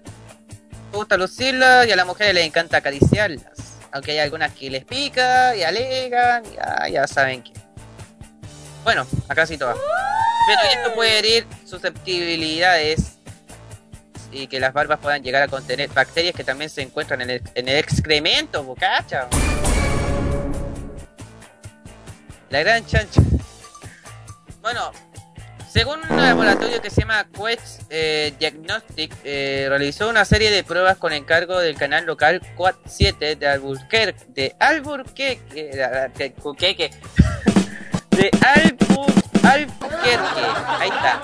[0.91, 3.77] gusta lucirlas y a las mujeres les encanta acariciarlas.
[3.91, 7.53] Aunque hay algunas que les pica y alegan, ya, ya saben que.
[8.83, 9.77] Bueno, acá sí todas.
[10.47, 13.20] Pero esto puede herir susceptibilidades
[14.31, 17.41] y que las barbas puedan llegar a contener bacterias que también se encuentran en el,
[17.55, 19.27] en el excremento, bocacha.
[22.49, 23.21] La gran chancha.
[24.61, 24.91] Bueno,
[25.71, 30.97] según un laboratorio que se llama Quest eh, Diagnostic, eh, realizó una serie de pruebas
[30.97, 35.83] con encargo del canal local Quad 7 de Albuquerque, de Albuquerque, de,
[36.25, 36.91] Albuquerque,
[39.51, 41.21] ahí está,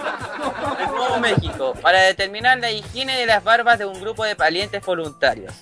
[0.79, 4.81] en Nuevo México, para determinar la higiene de las barbas de un grupo de valientes
[4.85, 5.53] voluntarios.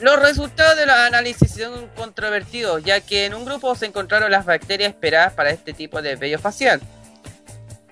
[0.00, 4.44] Los resultados de los análisis son controvertidos, ya que en un grupo se encontraron las
[4.44, 6.80] bacterias esperadas para este tipo de vello facial.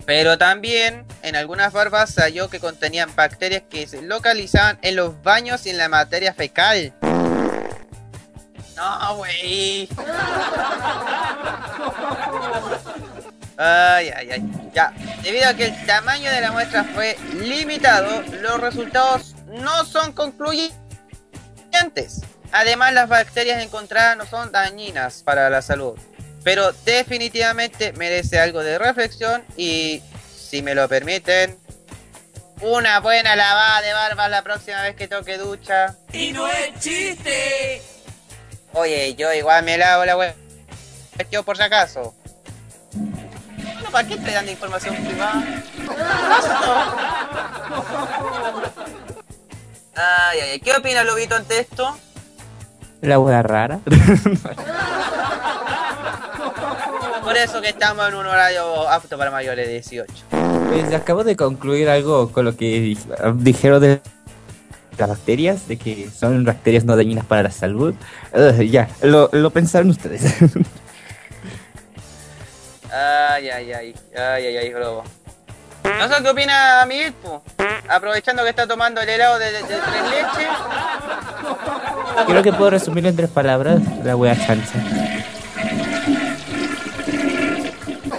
[0.05, 5.23] Pero también en algunas barbas se halló que contenían bacterias que se localizaban en los
[5.23, 6.93] baños y en la materia fecal.
[8.77, 9.89] No, güey.
[13.59, 14.71] Ay, ay, ay.
[14.73, 14.93] Ya.
[15.23, 20.73] Debido a que el tamaño de la muestra fue limitado, los resultados no son concluyentes.
[22.51, 25.99] Además, las bacterias encontradas no son dañinas para la salud.
[26.43, 30.03] Pero definitivamente merece algo de reflexión y,
[30.35, 31.57] si me lo permiten,
[32.63, 35.97] una buena lavada de barba la próxima vez que toque ducha.
[36.13, 37.83] Y no es chiste.
[38.75, 40.35] Oye, yo igual me lavo la web.
[41.31, 42.15] Yo por si acaso.
[42.95, 45.43] Bueno, ¿para qué te dan información privada?
[49.95, 50.61] Ay, ay, ay.
[50.61, 51.97] ¿Qué opina Lobito ante esto?
[53.03, 53.81] La hueá rara.
[57.25, 60.13] Por eso que estamos en un horario apto para mayores de 18.
[60.69, 62.99] Pues acabo de concluir algo con lo que di-
[63.37, 64.01] dijeron de
[64.99, 67.95] las bacterias, de que son bacterias no dañinas para la salud.
[68.69, 70.23] Ya, lo, lo pensaron ustedes.
[72.95, 73.95] Ay, ay, ay.
[74.15, 75.03] Ay, ay, ay, globo.
[75.83, 77.41] No sé qué opina mi Vilpu.
[77.89, 80.49] Aprovechando que está tomando el helado de, de- de tres leches.
[82.27, 84.79] Creo que puedo resumirlo en tres palabras, la wea chancha.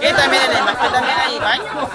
[0.00, 1.88] ¿Qué también en el que también hay baño?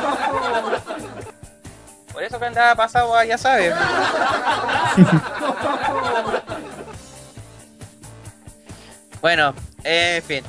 [2.29, 3.73] Eso que andaba pasado, ah, ya sabes.
[9.19, 10.43] bueno, en fin.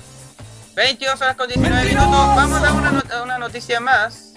[0.74, 2.10] 22 horas con 19 minutos.
[2.10, 4.34] Vamos a una, una noticia más.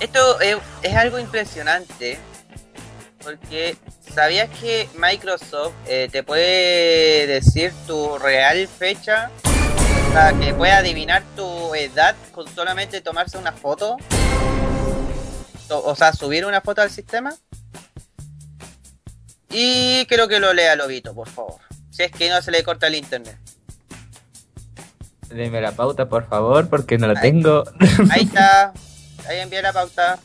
[0.00, 2.20] Esto eh, es algo impresionante.
[3.24, 3.78] Porque
[4.14, 9.30] ¿sabías que Microsoft eh, te puede decir tu real fecha?
[10.10, 13.96] O que puede adivinar tu edad con solamente tomarse una foto.
[15.78, 17.34] O sea, subir una foto al sistema.
[19.50, 21.60] Y creo que lo lea Lobito, por favor.
[21.90, 23.36] Si es que no se le corta el internet.
[25.28, 27.30] Deme la pauta, por favor, porque no la Ahí.
[27.30, 27.64] tengo.
[28.10, 28.72] Ahí está.
[29.28, 30.18] Ahí envié la pauta.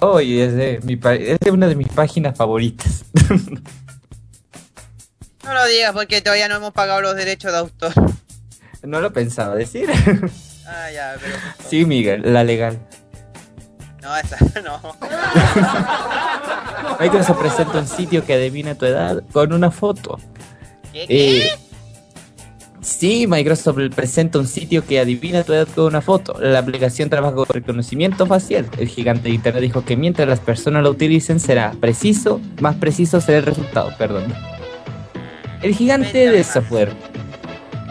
[0.00, 3.04] Oye, es de, mi es de una de mis páginas favoritas.
[5.44, 7.92] No lo digas porque todavía no hemos pagado los derechos de autor.
[8.82, 9.88] no lo pensaba decir.
[10.66, 11.36] Ah, ya, pero.
[11.68, 12.78] sí, Miguel, la legal.
[14.04, 14.80] No, esa no.
[17.00, 20.20] Microsoft presenta un sitio que adivina tu edad con una foto.
[20.92, 21.06] ¿Qué?
[21.06, 21.38] qué?
[21.38, 21.50] Eh,
[22.82, 26.38] sí, Microsoft presenta un sitio que adivina tu edad con una foto.
[26.38, 28.68] La aplicación trabaja con reconocimiento facial.
[28.78, 33.22] El gigante de Internet dijo que mientras las personas lo utilicen será preciso, más preciso
[33.22, 34.34] será el resultado, perdón.
[35.62, 36.94] El gigante de software.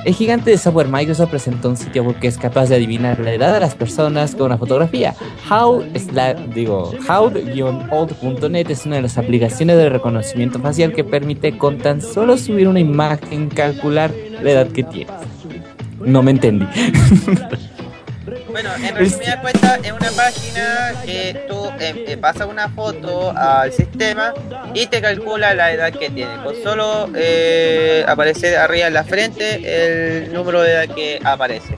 [0.06, 3.34] El gigante de software Microsoft presentó un sitio web que es capaz de adivinar la
[3.34, 5.16] edad de las personas con una fotografía.
[5.50, 5.84] How,
[6.54, 12.38] digo, how-old.net es una de las aplicaciones de reconocimiento facial que permite con tan solo
[12.38, 15.16] subir una imagen calcular la edad que tienes.
[16.06, 16.66] No me entendí.
[18.54, 23.74] Bueno, en resumidas cuentas, es una página que tú eh, eh, pasas una foto al
[23.74, 24.32] sistema
[24.76, 26.36] y te calcula la edad que tiene.
[26.44, 31.76] Con solo eh, aparecer arriba en la frente el número de edad que aparece.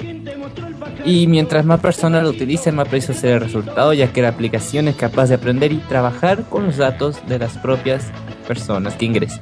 [1.05, 4.89] Y mientras más personas lo utilicen, más preciso será el resultado, ya que la aplicación
[4.89, 8.11] es capaz de aprender y trabajar con los datos de las propias
[8.49, 9.39] personas que ingresan.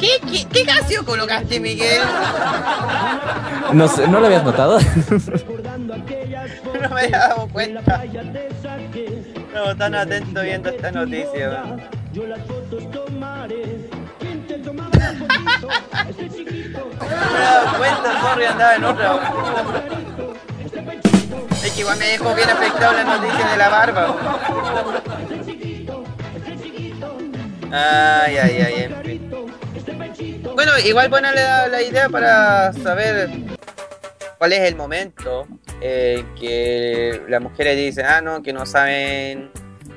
[0.00, 2.02] ¿Qué, qué, qué canción colocaste, Miguel?
[3.72, 4.78] No, sé, ¿no lo habías notado?
[6.76, 8.04] No me había dado cuenta.
[9.54, 11.62] No, tan atento viendo esta noticia.
[11.62, 12.28] No me
[17.38, 19.32] he dado cuenta, sorry, andaba en otra.
[21.64, 24.16] Es que igual me dejó bien afectado la noticia de la barba.
[27.72, 29.45] Ay, ay, ay, en fin.
[30.56, 33.28] Bueno, igual buena la, la idea para saber
[34.38, 35.46] cuál es el momento
[35.82, 39.50] eh, que las mujeres dicen, ah, no, que no saben,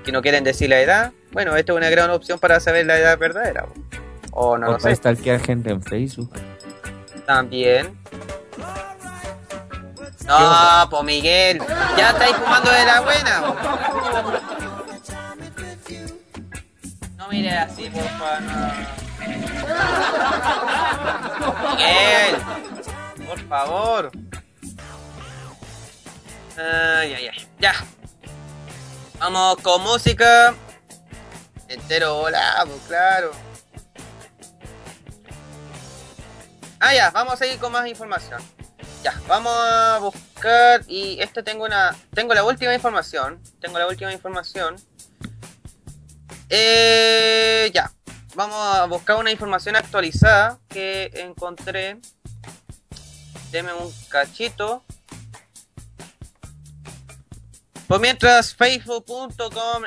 [0.03, 1.14] que no quieren decir la edad.
[1.32, 3.68] Bueno, esto es una gran opción para saber la edad verdadera.
[4.32, 6.34] O no o lo para stalkear gente en Facebook.
[7.26, 7.97] También.
[10.28, 11.62] No, pues Miguel,
[11.97, 13.41] ya estáis fumando de la buena.
[17.16, 18.41] No mire así, por favor.
[18.41, 19.09] no.
[21.72, 22.38] Miguel,
[23.26, 24.12] por favor.
[26.58, 27.48] Ay, ay.
[27.60, 27.74] Ya.
[29.20, 30.54] Vamos con música.
[31.68, 33.32] Entero volado, claro.
[36.80, 38.42] Ah, ya, vamos a seguir con más información.
[39.04, 44.12] Ya, vamos a buscar y esto tengo una tengo la última información, tengo la última
[44.12, 44.76] información.
[46.50, 47.91] Eh, ya.
[48.40, 51.99] Vamos a buscar una información actualizada que encontré.
[53.52, 54.82] Deme un cachito.
[57.86, 59.84] Pues mientras facebook.com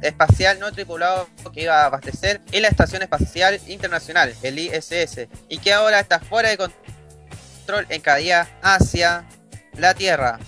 [0.00, 5.58] espacial no tripulado que iba a abastecer en la Estación Espacial Internacional, el ISS, y
[5.58, 9.24] que ahora está fuera de control en caída hacia
[9.76, 10.38] la Tierra.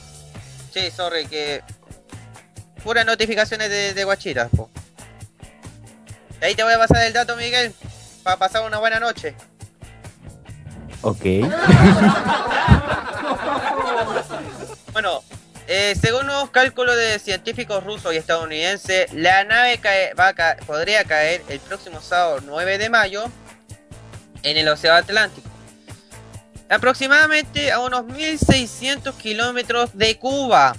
[0.73, 1.63] Sí, sorry, que
[2.83, 4.71] puras notificaciones de, de guachiras, po.
[6.41, 7.75] Ahí te voy a pasar el dato, Miguel,
[8.23, 9.35] para pasar una buena noche.
[11.03, 11.25] Ok.
[14.95, 15.25] Bueno,
[15.67, 20.13] eh, según nuevos cálculos de científicos rusos y estadounidenses, la nave cae-
[20.67, 23.25] podría caer el próximo sábado 9 de mayo
[24.43, 25.49] en el Océano Atlántico.
[26.69, 30.77] Aproximadamente a unos 1600 kilómetros de Cuba.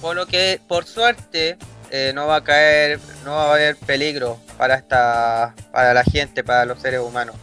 [0.00, 1.56] Por lo que, por suerte,
[1.90, 6.44] eh, no va a caer, no va a haber peligro para esta, para la gente,
[6.44, 7.36] para los seres humanos.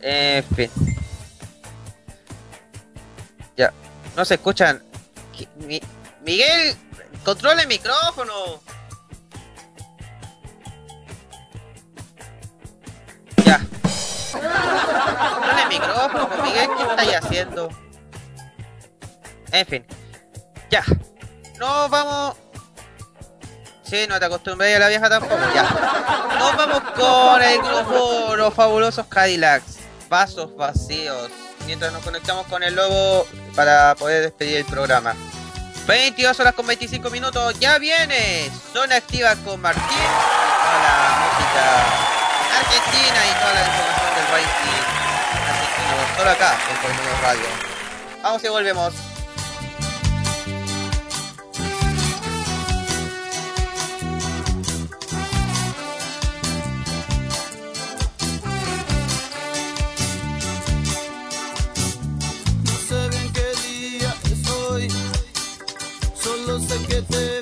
[0.00, 0.70] En fin.
[3.56, 3.72] Ya,
[4.14, 4.82] no se escuchan.
[6.22, 6.76] Miguel,
[7.24, 8.60] controla el micrófono.
[13.44, 13.58] Ya.
[14.30, 17.68] Controla el micrófono, pues, Miguel, ¿qué estáis haciendo?
[19.52, 19.86] En fin.
[20.70, 20.84] Ya.
[21.58, 22.36] Nos vamos.
[23.84, 25.40] Sí, no te acostumbré a la vieja tampoco.
[25.54, 25.62] Ya.
[26.38, 29.78] Nos vamos con el grupo Los Fabulosos Cadillacs.
[30.08, 31.30] Vasos vacíos.
[31.66, 35.14] Mientras nos conectamos con el lobo para poder despedir el programa.
[35.86, 37.58] 22 horas con 25 minutos.
[37.58, 38.50] Ya viene.
[38.72, 39.82] Zona activa con Martín.
[39.84, 41.66] Y la música
[42.58, 44.84] argentina y toda la información del ranking
[45.48, 46.16] argentino.
[46.16, 47.46] Solo acá en Colmeno Radio.
[48.22, 49.15] Vamos y volvemos.
[67.02, 67.35] que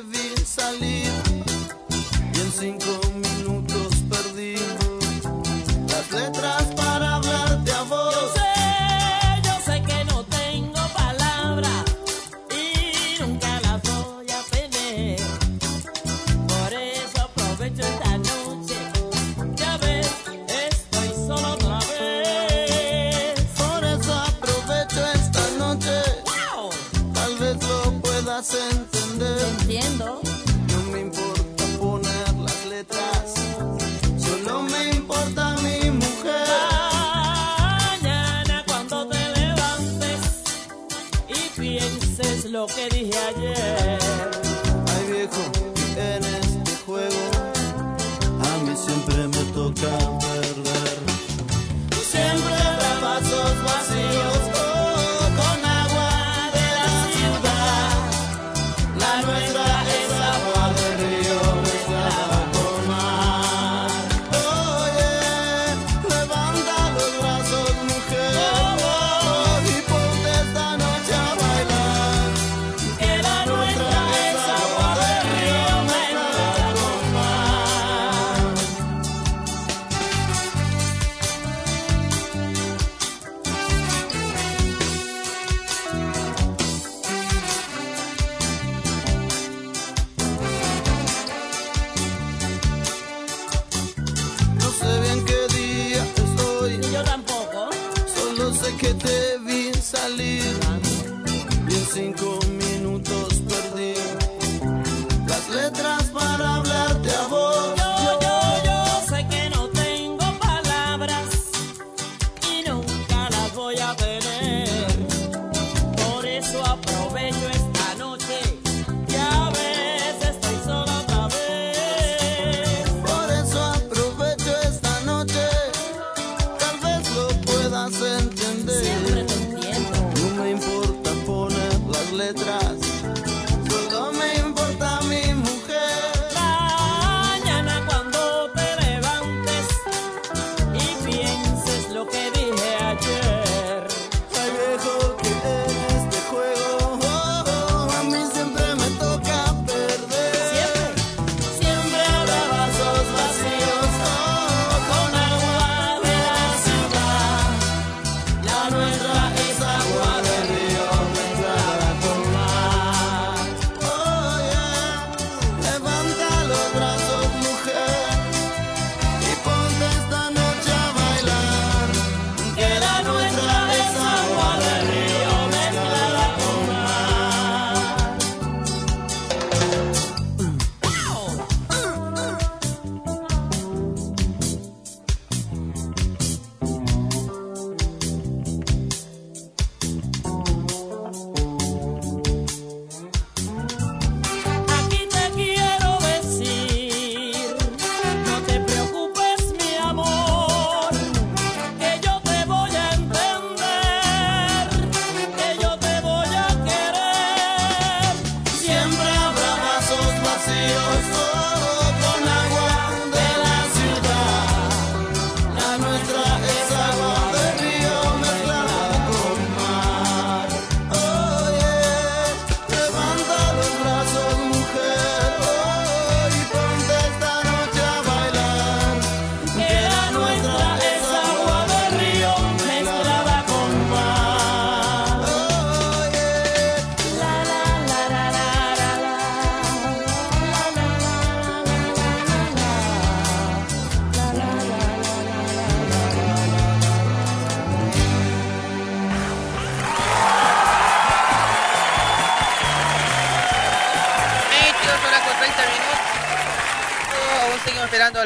[42.66, 43.23] lo que dije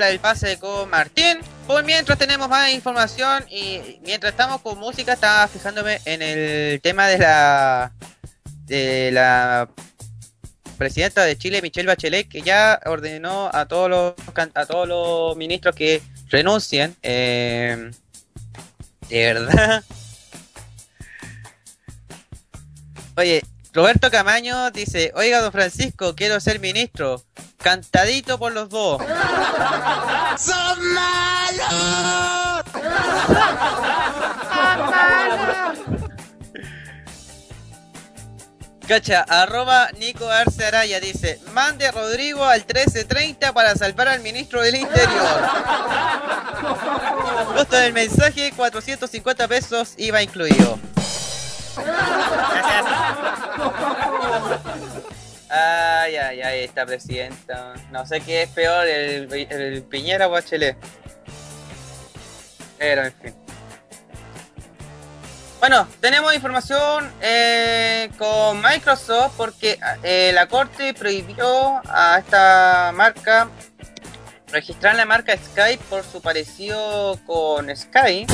[0.09, 1.39] el pase con Martín.
[1.67, 7.09] Por mientras tenemos más información y mientras estamos con música, estaba fijándome en el tema
[7.09, 7.93] de la
[8.65, 9.69] de la
[10.77, 14.15] presidenta de Chile, Michelle Bachelet, que ya ordenó a todos los
[14.55, 16.97] a todos los ministros que renuncien.
[17.03, 17.91] Em,
[19.09, 19.85] de verdad.
[23.17, 23.43] Oye,
[23.73, 27.23] Roberto Camaño dice, oiga don Francisco, quiero ser ministro.
[27.59, 29.03] Cantadito por los dos.
[30.39, 32.65] ¡Son malos!
[32.73, 35.79] ¡Son malos!
[38.89, 44.63] Cacha, arroba Nico Arce Araya dice, mande a Rodrigo al 1330 para salvar al ministro
[44.63, 45.13] del Interior.
[47.55, 50.79] Costo del mensaje, 450 pesos, iba incluido.
[55.51, 57.75] Ay, ay, ay, esta presidenta.
[57.91, 60.77] No sé qué es peor, el, el Piñera o Bachelet.
[62.79, 63.35] Pero, en fin.
[65.61, 73.49] Bueno, tenemos información eh, con Microsoft porque eh, la corte prohibió a esta marca
[74.53, 78.33] registrar la marca Skype por su parecido con Skype.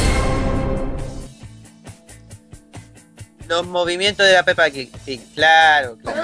[3.48, 4.90] Los movimientos de la Peppa sí,
[5.34, 6.22] claro, claro.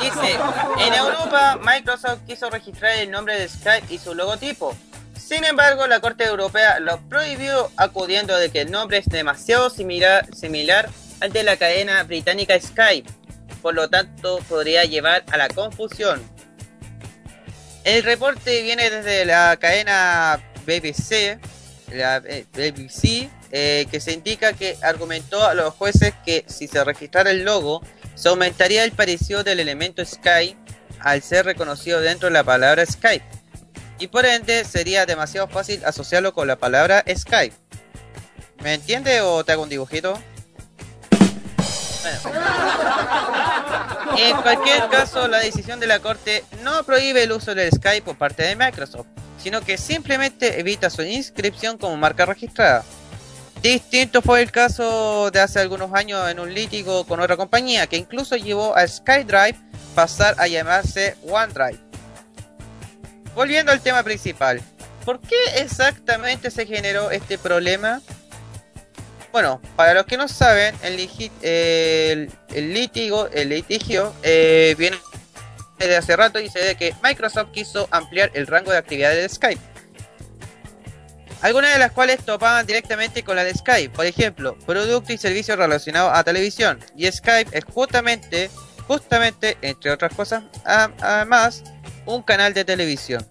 [0.00, 0.36] Dice,
[0.78, 4.76] en Europa Microsoft quiso registrar el nombre de Skype y su logotipo.
[5.16, 10.26] Sin embargo, la Corte Europea lo prohibió acudiendo de que el nombre es demasiado similar,
[10.34, 10.90] similar
[11.20, 13.08] al de la cadena británica Skype.
[13.62, 16.20] Por lo tanto, podría llevar a la confusión.
[17.84, 21.38] El reporte viene desde la cadena BBC,
[21.94, 26.82] la eh, BBC, eh, que se indica que argumentó a los jueces que si se
[26.84, 27.82] registrara el logo,
[28.14, 30.58] se aumentaría el parecido del elemento Skype
[31.00, 33.24] al ser reconocido dentro de la palabra Skype.
[33.98, 37.54] Y por ende sería demasiado fácil asociarlo con la palabra Skype.
[38.62, 40.20] ¿Me entiende o te hago un dibujito?
[42.02, 42.38] Bueno.
[44.16, 48.16] En cualquier caso, la decisión de la Corte no prohíbe el uso del Skype por
[48.18, 49.06] parte de Microsoft,
[49.42, 52.84] sino que simplemente evita su inscripción como marca registrada.
[53.62, 57.96] Distinto fue el caso de hace algunos años en un litigio con otra compañía que
[57.96, 59.56] incluso llevó a SkyDrive
[59.94, 61.78] pasar a llamarse OneDrive.
[63.34, 64.60] Volviendo al tema principal,
[65.04, 68.02] ¿por qué exactamente se generó este problema?
[69.30, 71.30] Bueno, para los que no saben, el, litigio,
[73.32, 74.98] el litigio eh, viene
[75.82, 79.28] desde hace rato y dice de que Microsoft quiso ampliar el rango de actividades de
[79.28, 79.60] Skype.
[81.42, 85.58] Algunas de las cuales topaban directamente con la de Skype, por ejemplo, productos y servicios
[85.58, 86.78] relacionados a televisión.
[86.96, 88.48] Y Skype es justamente,
[88.86, 91.64] justamente, entre otras cosas, además,
[92.06, 93.26] un canal de televisión.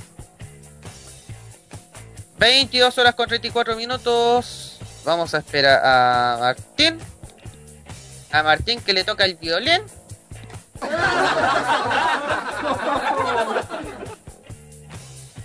[2.38, 4.78] 22 horas con 34 minutos.
[5.05, 6.98] Vamos a esperar a Martín.
[8.32, 9.82] A Martín que le toca el violín.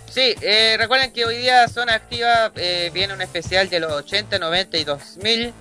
[0.10, 4.40] Sí, eh, recuerden que hoy día Zona Activa eh, viene un especial de los 80,
[4.40, 5.54] 90 y 2000.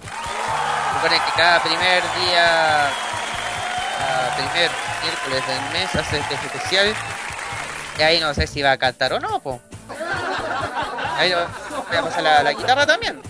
[0.95, 2.89] Recuerden que cada primer día,
[4.37, 4.71] primer
[5.03, 6.95] miércoles del mes hace este especial.
[7.99, 9.61] Y ahí no sé si va a cantar o no, po.
[11.17, 13.23] Ahí voy a pasar la, la guitarra también.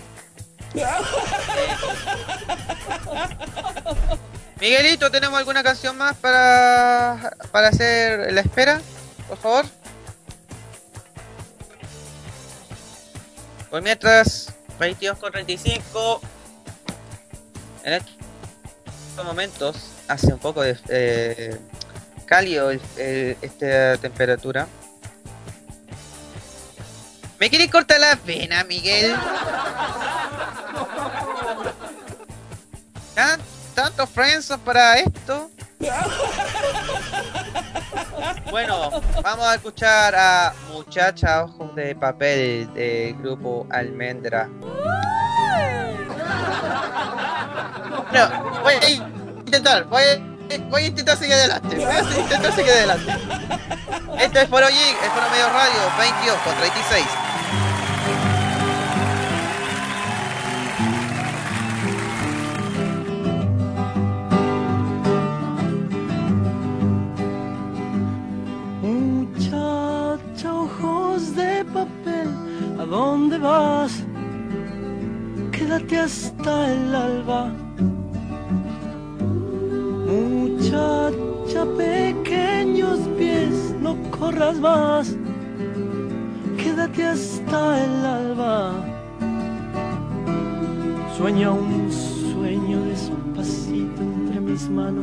[4.61, 8.81] Miguelito, ¿tenemos alguna canción más para, para hacer la espera?
[9.29, 9.67] Por favor.
[13.71, 16.21] Por mientras, 22 con 35.
[17.85, 21.59] En estos momentos hace un poco de eh,
[22.27, 24.67] cálido el- el- esta temperatura.
[27.41, 29.15] ¿Me quieres cortar la vena, Miguel?
[33.15, 33.41] ¿Tan-
[33.75, 35.51] ¿Tantos friends para esto?
[38.51, 38.91] Bueno,
[39.23, 44.49] vamos a escuchar a Muchacha Ojos de Papel del grupo Almendra.
[48.13, 48.23] No,
[48.65, 48.73] a
[49.45, 51.77] intentar, voy a, voy a intentar seguir adelante.
[51.77, 53.13] Voy a intentar seguir adelante.
[54.19, 57.05] Esto es Foro Geek, es Foro Medio Radio, 22 con 36.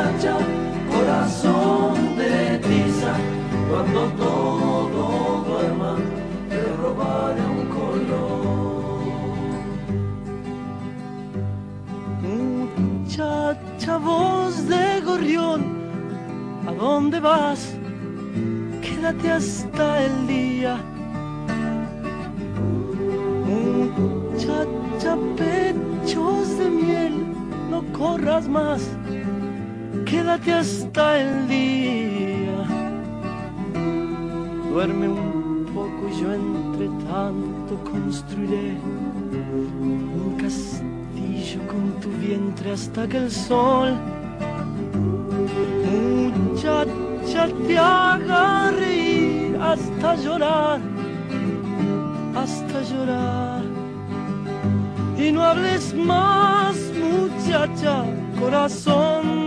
[0.00, 0.36] Muchacha,
[0.90, 3.14] corazón de tiza.
[3.68, 5.96] Cuando todo duerma,
[6.48, 9.00] te robaré un color.
[12.22, 15.60] Muchacha, voz de gorrión,
[16.66, 17.74] ¿a dónde vas?
[18.80, 20.78] Quédate hasta el día.
[23.46, 27.26] Muchacha, pechos de miel,
[27.70, 28.99] no corras más.
[30.10, 32.64] Quédate hasta el día.
[34.70, 38.76] Duerme un poco y yo entre tanto construiré
[39.80, 43.96] un castillo con tu vientre hasta que el sol
[46.60, 50.80] muchacha te haga reír hasta llorar,
[52.34, 53.62] hasta llorar.
[55.16, 58.04] Y no hables más, muchacha,
[58.38, 59.39] corazón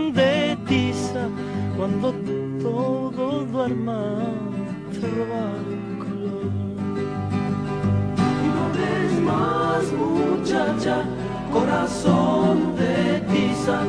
[1.76, 2.12] cuando
[2.62, 4.00] todo duerma,
[4.92, 6.52] te roba el color.
[8.42, 11.04] Y no hables más, muchacha,
[11.52, 13.80] corazón de tiza,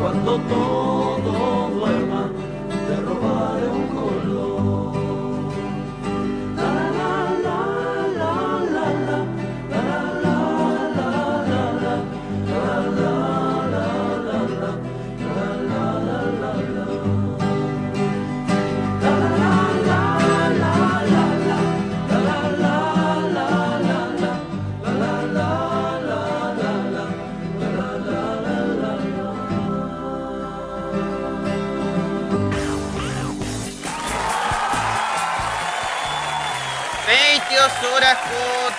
[0.00, 2.30] cuando todo duerma,
[2.86, 4.67] te robaré un color.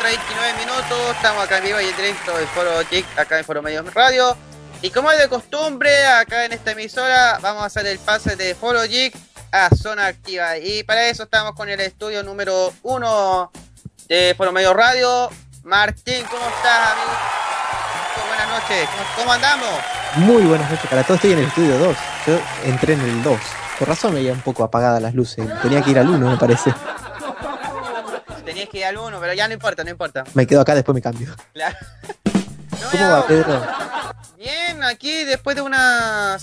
[0.09, 3.61] 29 minutos, estamos acá en vivo y en directo del Foro TIC, acá en Foro
[3.61, 4.35] Medios Radio.
[4.81, 8.55] Y como es de costumbre, acá en esta emisora vamos a hacer el pase de
[8.55, 9.15] Foro TIC
[9.51, 10.57] a Zona Activa.
[10.57, 13.51] Y para eso estamos con el estudio número 1
[14.07, 15.29] de Foro Medios Radio.
[15.61, 17.11] Martín, ¿cómo estás, amigo?
[18.29, 19.69] Buenas noches, ¿cómo andamos?
[20.15, 21.97] Muy buenas noches para todos, estoy en el estudio 2.
[22.25, 23.39] Yo entré en el 2.
[23.77, 26.37] Por razón me veía un poco apagadas las luces, tenía que ir al 1 me
[26.37, 26.73] parece.
[28.49, 30.23] Tenías que ir al 1, pero ya no importa, no importa.
[30.33, 31.35] Me quedo acá, después me cambio.
[31.53, 31.77] Claro.
[32.91, 33.61] ¿Cómo va, Pedro?
[34.39, 36.35] Bien, aquí después de una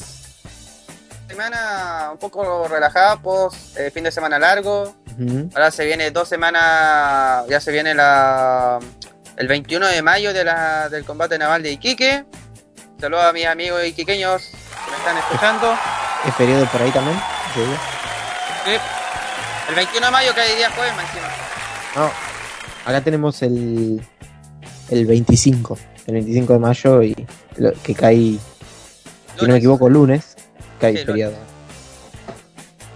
[1.27, 4.95] semana un poco relajada, post eh, fin de semana largo.
[5.53, 8.79] Ahora se viene dos semanas, ya se viene la
[9.37, 12.25] el 21 de mayo de la, del combate naval de Iquique.
[13.01, 15.77] Saludos a mis amigos iquiqueños que me están escuchando.
[16.25, 17.21] ¿Es feriado por ahí también?
[17.53, 18.79] Sí.
[19.71, 21.26] El 21 de mayo que hay día jueves encima.
[21.97, 22.11] No.
[22.85, 24.01] Acá tenemos el,
[24.91, 25.79] el 25.
[26.07, 28.39] El 25 de mayo y lo- que cae, si
[29.43, 30.37] no me equivoco, lunes.
[30.81, 31.35] Cae Sí, feriado.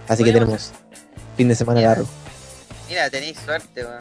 [0.07, 0.71] Así que tenemos
[1.35, 2.07] fin de semana largo.
[2.87, 3.99] Mira, tenéis suerte, weón.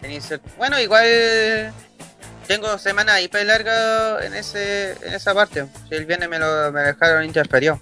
[0.00, 0.48] Tenéis suerte.
[0.58, 1.72] Bueno, igual
[2.46, 5.66] tengo semana hiper larga en ese en esa parte.
[5.88, 7.80] Si el viernes me lo me dejaron interferido.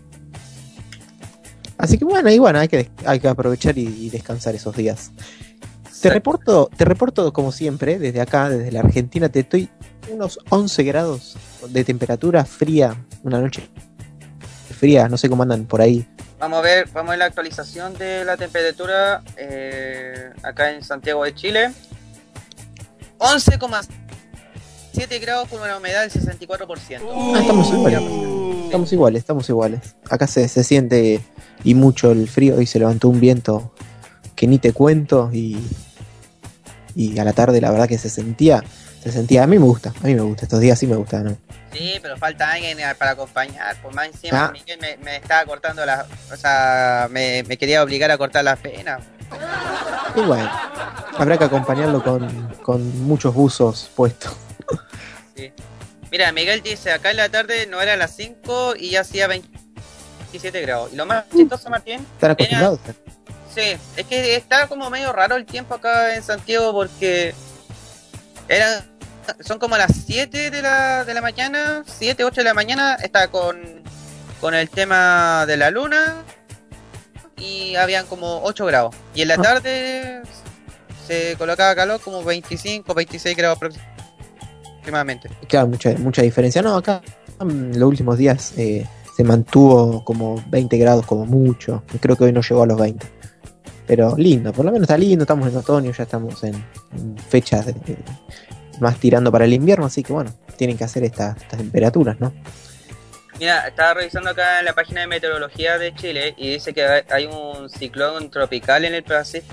[1.79, 5.11] Así que bueno, y bueno, hay que, hay que aprovechar y, y descansar esos días.
[6.03, 9.71] Te reporto, te reporto como siempre, desde acá, desde la Argentina, te estoy
[10.11, 11.37] unos 11 grados
[11.69, 13.71] de temperatura fría, una noche
[14.81, 16.05] fría, no sé cómo andan por ahí.
[16.41, 21.23] Vamos a ver, vamos a ver la actualización de la temperatura eh, acá en Santiago
[21.23, 21.71] de Chile.
[23.19, 27.37] 11,7 grados con una humedad del 64%.
[27.37, 28.03] Ah, estamos iguales.
[28.65, 29.95] Estamos iguales, estamos iguales.
[30.11, 31.21] Acá se, se siente
[31.63, 33.73] y mucho el frío y se levantó un viento
[34.35, 35.59] que ni te cuento y,
[36.95, 38.63] y a la tarde la verdad que se sentía,
[39.03, 41.25] se sentía, a mí me gusta, a mí me gusta, estos días sí me gustan,
[41.25, 41.37] ¿no?
[41.73, 43.81] Sí, pero falta alguien eh, para acompañar.
[43.81, 44.53] Por más encima, Ah.
[44.53, 46.05] Miguel me, me estaba cortando las.
[46.31, 49.01] O sea, me, me quería obligar a cortar las penas.
[50.15, 50.51] Y bueno,
[51.17, 54.35] habrá que acompañarlo con, con muchos buzos puestos.
[55.35, 55.51] Sí.
[56.11, 59.49] Mira, Miguel dice: acá en la tarde no era las 5 y ya hacía 20
[60.33, 60.93] 27 grados.
[60.93, 62.81] Y lo más chistoso, Martín, Están acostumbrados.
[63.55, 67.35] Sí, es que está como medio raro el tiempo acá en Santiago porque
[68.49, 68.83] eran,
[69.41, 73.29] son como las 7 de la, de la mañana, 7, 8 de la mañana, está
[73.29, 73.59] con,
[74.41, 76.23] con el tema de la luna
[77.37, 78.95] y habían como 8 grados.
[79.15, 79.43] Y en la Ah.
[79.43, 80.23] tarde
[81.07, 85.29] se colocaba calor como 25, 26 grados aproximadamente.
[85.49, 86.63] Claro, mucha, mucha diferencia.
[86.63, 87.03] No, acá
[87.41, 91.83] en los últimos días eh, se mantuvo como 20 grados como mucho.
[92.01, 93.07] Creo que hoy no llegó a los 20.
[93.87, 96.65] Pero lindo, por lo menos está lindo, estamos en otoño, ya estamos en,
[97.29, 97.67] fechas
[98.81, 102.33] más tirando para el invierno, así que bueno, tienen que hacer estas, temperaturas, ¿no?
[103.39, 107.27] Mira, estaba revisando acá en la página de meteorología de Chile y dice que hay-
[107.27, 109.49] un ciclón tropical en el Pacífico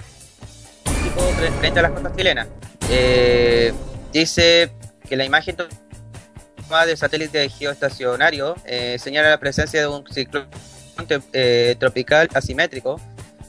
[0.85, 2.47] fre- frente a las costas chilenas.
[2.91, 3.73] Eh,
[4.13, 4.71] dice
[5.07, 10.47] que la imagen tomada del satélite geoestacionario eh, señala la presencia de un ciclón
[11.33, 12.99] eh, tropical asimétrico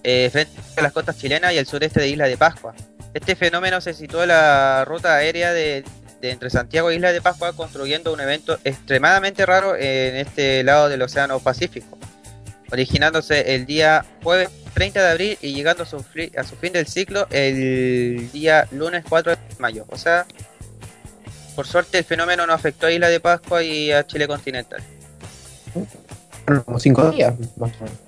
[0.03, 2.75] eh, frente a las costas chilenas y el sureste de Isla de Pascua.
[3.13, 5.85] Este fenómeno se situó en la ruta aérea de,
[6.21, 10.89] de entre Santiago e Isla de Pascua, construyendo un evento extremadamente raro en este lado
[10.89, 11.99] del Océano Pacífico,
[12.71, 15.97] originándose el día jueves 30 de abril y llegando a su,
[16.37, 19.85] a su fin del ciclo el día lunes 4 de mayo.
[19.89, 20.27] O sea,
[21.57, 24.83] por suerte el fenómeno no afectó a Isla de Pascua y a Chile continental.
[26.65, 27.99] Como 5 días, más o menos.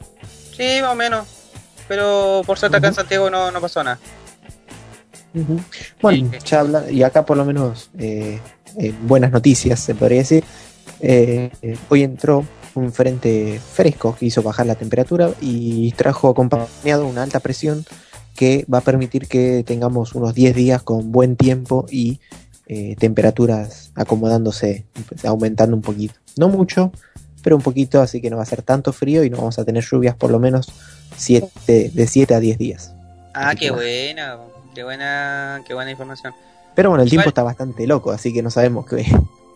[0.57, 1.42] Sí, más o menos.
[1.89, 3.99] Pero por suerte acá en Santiago no, no pasó nada.
[6.01, 8.39] Bueno, ya habla, y acá por lo menos eh,
[8.77, 10.45] eh, buenas noticias, se podría decir.
[11.01, 12.45] Eh, eh, hoy entró
[12.75, 17.85] un frente fresco que hizo bajar la temperatura y trajo acompañado una alta presión
[18.35, 22.21] que va a permitir que tengamos unos 10 días con buen tiempo y
[22.99, 24.87] temperaturas acomodándose,
[25.25, 26.15] aumentando un poquito.
[26.39, 26.91] No mucho,
[27.43, 29.65] pero un poquito, así que no va a ser tanto frío y no vamos a
[29.67, 30.73] tener lluvias por lo menos
[31.17, 32.95] siete, de 7 a 10 días.
[33.35, 34.39] Ah, qué buena,
[34.75, 36.35] qué buena, qué buena información.
[36.75, 39.05] Pero bueno, el tiempo está bastante loco, así que no sabemos qué.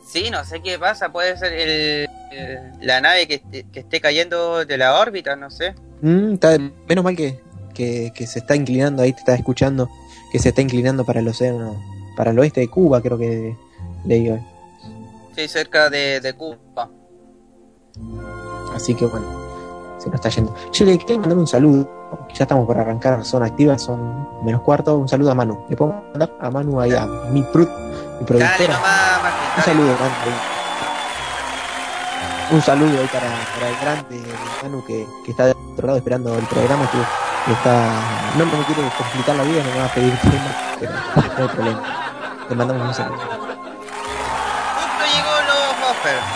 [0.07, 4.01] Sí, no sé qué pasa, puede ser el, el- la nave que, esté- que esté
[4.01, 5.75] cayendo de la órbita, no sé.
[6.03, 6.59] Mm, está-
[6.89, 7.41] menos mal que,
[7.75, 9.89] que, que se está inclinando, ahí te está escuchando,
[10.31, 11.83] que se está inclinando para el océano,
[12.17, 13.57] para el oeste de Cuba, creo que
[14.05, 14.41] leí hoy.
[15.35, 16.89] Sí, cerca de, de Cuba.
[18.75, 19.27] Así que bueno,
[20.07, 20.55] se nos está yendo.
[20.71, 21.89] Che, le quería mandar un saludo,
[22.33, 25.65] ya estamos por arrancar zona activa, son menos cuarto, un saludo a Manu.
[25.69, 28.81] Le puedo mandar a Manu ahí, a mi, prut, mi Dale productora.
[29.57, 30.37] Un saludo, Manu.
[32.53, 34.23] Un saludo ahí para, para el grande
[34.63, 36.89] Manu que, que está de otro lado esperando el programa.
[36.91, 36.99] Que,
[37.47, 37.91] que está.
[38.39, 40.93] No me quiere complicar la vida, no me va a pedir tema, pero
[41.37, 41.83] no hay problema.
[42.49, 43.19] Le mandamos un saludo.
[43.19, 46.36] Justo llegó los.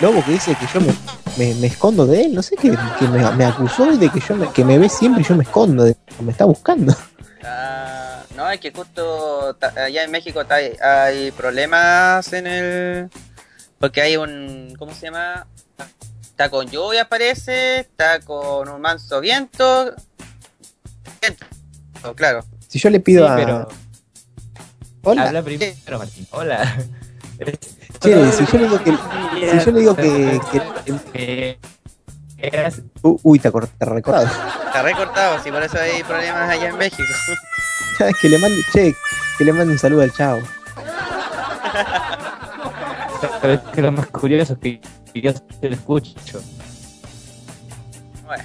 [0.00, 0.92] Lobo que dice que yo me,
[1.36, 4.34] me, me escondo de él, no sé, que, que me, me acusó de que yo
[4.36, 6.94] me, que me ve siempre y yo me escondo, de, me está buscando.
[7.44, 10.42] Ah, no, es que justo allá en México
[10.80, 13.10] hay problemas en el...
[13.78, 14.74] Porque hay un...
[14.78, 15.46] ¿Cómo se llama?
[16.20, 19.94] Está con lluvia parece, está con un manso viento.
[21.20, 21.46] Viento,
[22.16, 22.44] claro.
[22.68, 23.36] Si yo le pido Sí, a.
[23.36, 23.68] pero
[25.02, 25.22] Hola.
[25.24, 26.26] habla primero, Martín.
[26.30, 26.76] Hola.
[28.02, 28.90] Che, si yo le digo que.
[28.90, 30.40] Si yo le digo que.
[30.50, 31.58] que-
[33.02, 34.26] uy, te, te recordado.
[34.26, 37.02] Está recortado, sí, por eso hay problemas allá en México.
[37.98, 38.16] ¿Sabes?
[38.20, 38.60] Que le mande.
[38.72, 38.94] Che,
[39.38, 40.40] que le mande un saludo al chavo.
[43.40, 44.80] Pero es que lo más curioso es que
[45.12, 46.40] que yo se lo escucho.
[48.24, 48.44] Bueno,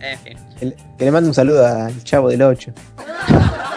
[0.00, 0.38] en fin.
[0.58, 2.72] Que le, que le mande un saludo al chavo del 8.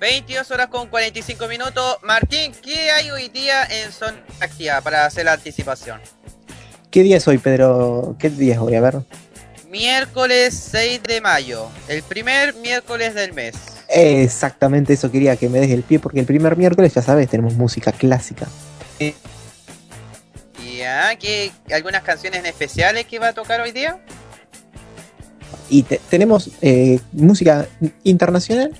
[0.00, 1.96] 22 horas con 45 minutos.
[2.02, 6.00] Martín, ¿qué hay hoy día en Zona Activa para hacer la anticipación?
[6.90, 8.16] ¿Qué día es hoy, Pedro?
[8.18, 8.74] ¿Qué día es hoy?
[8.74, 8.96] A ver.
[9.70, 13.54] Miércoles 6 de mayo, el primer miércoles del mes.
[13.88, 17.54] Exactamente eso quería que me des el pie, porque el primer miércoles, ya sabes, tenemos
[17.54, 18.46] música clásica.
[20.78, 23.98] Ya, ¿qué, ¿algunas canciones especiales que va a tocar hoy día?
[25.68, 27.66] Y te- tenemos eh, música
[28.04, 28.72] internacional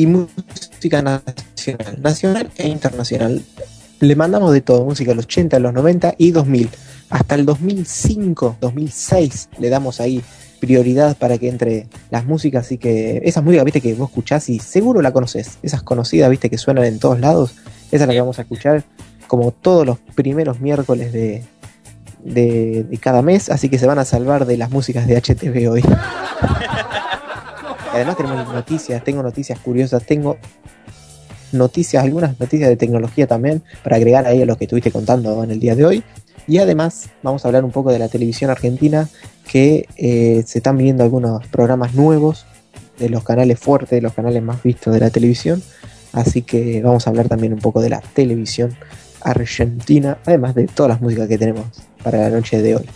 [0.00, 2.00] y música nacional.
[2.00, 3.42] Nacional e internacional.
[4.00, 6.70] Le mandamos de todo, música de los 80, los 90 y 2000.
[7.10, 10.22] Hasta el 2005, 2006 le damos ahí
[10.58, 12.64] prioridad para que entre las músicas.
[12.64, 15.58] Así que esas músicas, viste, que vos escuchás y seguro la conoces.
[15.62, 17.56] Esas conocidas, viste, que suenan en todos lados.
[17.92, 18.84] Esa es la que vamos a escuchar
[19.26, 21.44] como todos los primeros miércoles de,
[22.24, 25.70] de, de cada mes, así que se van a salvar de las músicas de HTV
[25.70, 25.84] hoy.
[27.92, 30.36] Además tenemos noticias, tengo noticias curiosas, tengo
[31.52, 35.50] noticias, algunas noticias de tecnología también, para agregar ahí a lo que estuviste contando en
[35.50, 36.04] el día de hoy.
[36.46, 39.08] Y además vamos a hablar un poco de la televisión argentina,
[39.50, 42.46] que eh, se están viendo algunos programas nuevos
[42.98, 45.62] de los canales fuertes, de los canales más vistos de la televisión.
[46.12, 48.76] Así que vamos a hablar también un poco de la televisión
[49.22, 51.66] argentina, además de todas las músicas que tenemos
[52.02, 52.86] para la noche de hoy.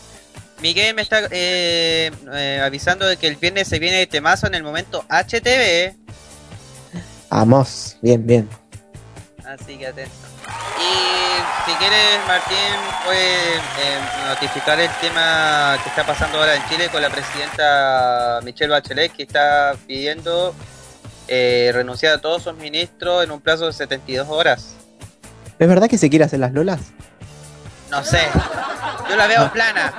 [0.61, 4.63] Miguel me está eh, eh, avisando de que el viernes se viene temazo en el
[4.63, 5.95] momento HTV.
[7.31, 8.49] Vamos, bien, bien.
[9.45, 10.15] Así que atento.
[10.79, 12.57] Y si quieres, Martín,
[13.05, 13.99] puede eh,
[14.29, 19.23] notificar el tema que está pasando ahora en Chile con la presidenta Michelle Bachelet, que
[19.25, 20.55] está pidiendo
[21.29, 24.75] eh, renunciar a todos sus ministros en un plazo de 72 horas.
[25.59, 26.81] ¿Es verdad que se quiere hacer las lolas?
[27.91, 28.21] No sé,
[29.09, 29.93] yo la veo plana.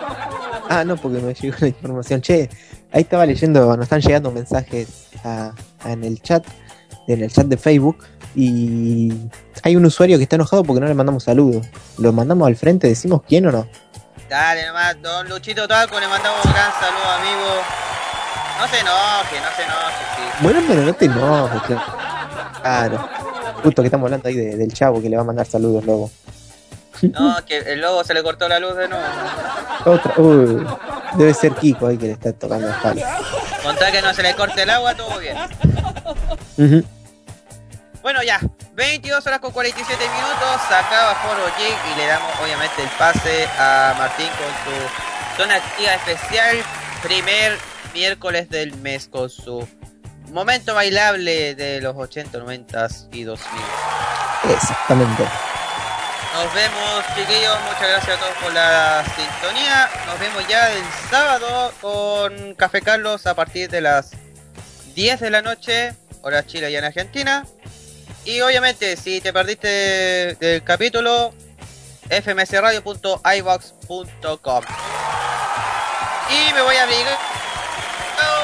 [0.69, 2.21] Ah, no, porque me llegó la información.
[2.21, 2.49] Che,
[2.91, 5.51] ahí estaba leyendo, nos están llegando mensajes a-
[5.83, 6.45] a- en el chat,
[7.07, 7.97] en el chat de Facebook,
[8.35, 9.13] y
[9.63, 11.65] hay un usuario que está enojado porque no le mandamos saludos.
[11.97, 13.67] Lo mandamos al frente, decimos quién o no.
[14.29, 17.61] Dale nomás, don Luchito Talco, le mandamos un gran saludo, amigo.
[18.59, 20.43] No se enoje, no se enoje, sí.
[20.43, 21.83] Bueno, pero no te enojes, claro.
[22.61, 23.09] Claro.
[23.63, 26.09] Justo que estamos hablando ahí de- del chavo que le va a mandar saludos luego.
[27.13, 29.05] No, que el lobo se le cortó la luz de nuevo.
[29.85, 30.65] Otra, uy,
[31.15, 33.19] debe ser Kiko ahí que le está tocando la espalda.
[33.63, 35.37] Contá que no se le corte el agua, todo bien.
[36.57, 36.83] Ujú.
[38.01, 38.39] Bueno, ya,
[38.75, 43.47] 22 horas con 47 minutos, se acaba Foro Geek y le damos obviamente el pase
[43.57, 46.57] a Martín con su zona activa especial,
[47.01, 47.57] primer
[47.93, 49.67] miércoles del mes con su
[50.31, 53.61] momento bailable de los 80, 90 y 2000.
[54.53, 55.23] Exactamente.
[56.35, 57.57] Nos vemos, chiquillos.
[57.61, 59.89] Muchas gracias a todos por la sintonía.
[60.05, 64.11] Nos vemos ya el sábado con Café Carlos a partir de las
[64.95, 67.45] 10 de la noche, hora Chile y en Argentina.
[68.25, 71.33] Y obviamente, si te perdiste del capítulo,
[72.09, 74.65] fmsradio.ibox.com.
[76.29, 77.17] Y me voy a abrigar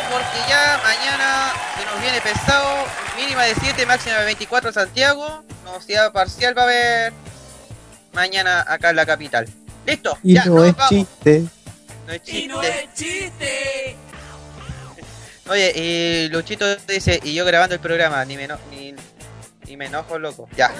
[0.10, 2.86] porque ya mañana se nos viene pesado.
[3.18, 5.44] Mínima de 7, máxima de 24 en Santiago.
[5.66, 7.31] Novedad parcial va a haber
[8.14, 9.48] mañana acá en la capital.
[9.86, 10.90] Listo, Y ya, no nos es vamos.
[10.90, 11.44] chiste.
[12.08, 12.24] No es
[12.94, 13.96] chiste.
[15.50, 18.96] Oye, y Luchito dice, y yo grabando el programa, ni me, ni,
[19.66, 20.48] ni me enojo, loco.
[20.56, 20.72] Ya.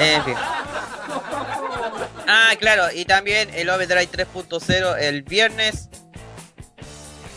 [0.00, 0.34] En fin.
[2.26, 5.88] Ah, claro, y también el Overdrive 3.0 el viernes.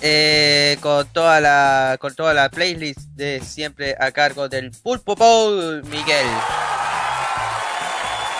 [0.01, 5.81] eh, con toda la con toda la playlist de siempre a cargo del Pulpo Paul
[5.85, 6.27] Miguel.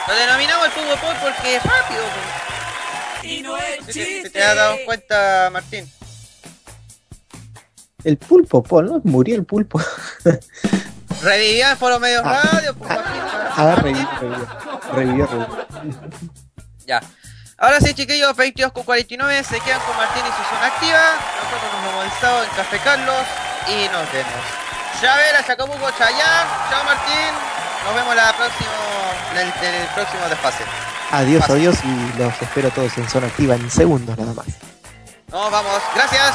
[0.07, 2.01] Lo denominamos el Pulpo Paul porque es rápido.
[3.23, 3.93] Y no es ¿Te,
[4.23, 5.89] te- te has dado cuenta, Martín?
[8.03, 9.01] El pulpo, Paul, ¿no?
[9.05, 9.79] Murió el pulpo.
[11.21, 12.41] Revivió en Foro Medios Ah.
[12.51, 13.21] Radio, pues, Martín.
[13.55, 14.47] Ah, revivió, revivió.
[14.93, 15.67] Revivió, revivió.
[16.85, 17.01] Ya.
[17.57, 21.15] Ahora sí, chiquillos, 22 con 49, se quedan con Martín y su zona activa.
[21.41, 23.23] Nosotros nos vemos el sábado en Café Carlos
[23.69, 24.43] y nos vemos.
[24.99, 26.47] Chavera, Chacabuco, Chayán.
[26.69, 27.31] Chao, Martín.
[27.85, 28.71] Nos vemos la próximo,
[29.31, 30.63] en el, en el próximo desfase.
[31.11, 34.47] Adiós, adiós y los espero todos en zona activa en segundos nada más.
[35.27, 35.81] Nos vamos.
[35.95, 36.33] Gracias.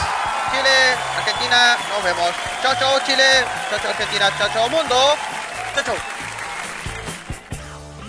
[0.51, 2.31] Chile, Argentina, nos vemos.
[2.62, 3.45] Chao, chao, Chile.
[3.70, 4.31] Chao, chao, Argentina.
[4.39, 5.15] Chao, chao, mundo.
[5.75, 5.95] Chao, chao.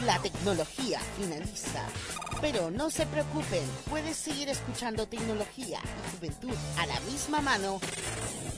[0.06, 1.82] La tecnología finaliza.
[2.41, 7.82] Pero no se preocupen, puedes seguir escuchando tecnología y juventud a la misma mano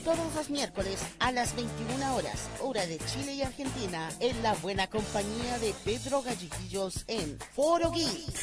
[0.04, 4.88] todos los miércoles a las 21 horas, hora de Chile y Argentina, en la buena
[4.88, 8.34] compañía de Pedro Galleguillos en Foro Geek.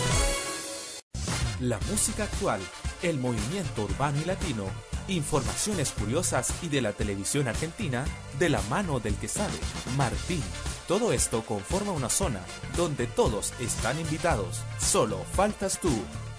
[1.61, 2.61] La música actual,
[3.03, 4.65] el movimiento urbano y latino,
[5.07, 8.05] informaciones curiosas y de la televisión argentina,
[8.41, 9.55] de la mano del que sabe,
[9.97, 10.43] Martín.
[10.89, 12.41] Todo esto conforma una zona
[12.77, 14.63] donde todos están invitados.
[14.81, 15.93] Solo faltas tú.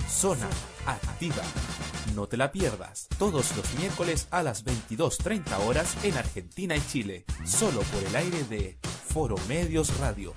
[0.10, 0.50] Zona
[0.86, 1.44] activa.
[2.16, 3.08] No te la pierdas.
[3.18, 7.26] Todos los miércoles a las 22.30 horas en Argentina y Chile.
[7.46, 10.34] Solo por el aire de Foro Medios Radio.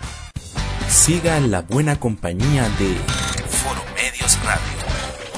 [0.89, 2.95] Siga la buena compañía de
[3.49, 4.79] Foro Medios Radio.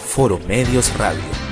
[0.06, 1.49] Foro Medios Radio.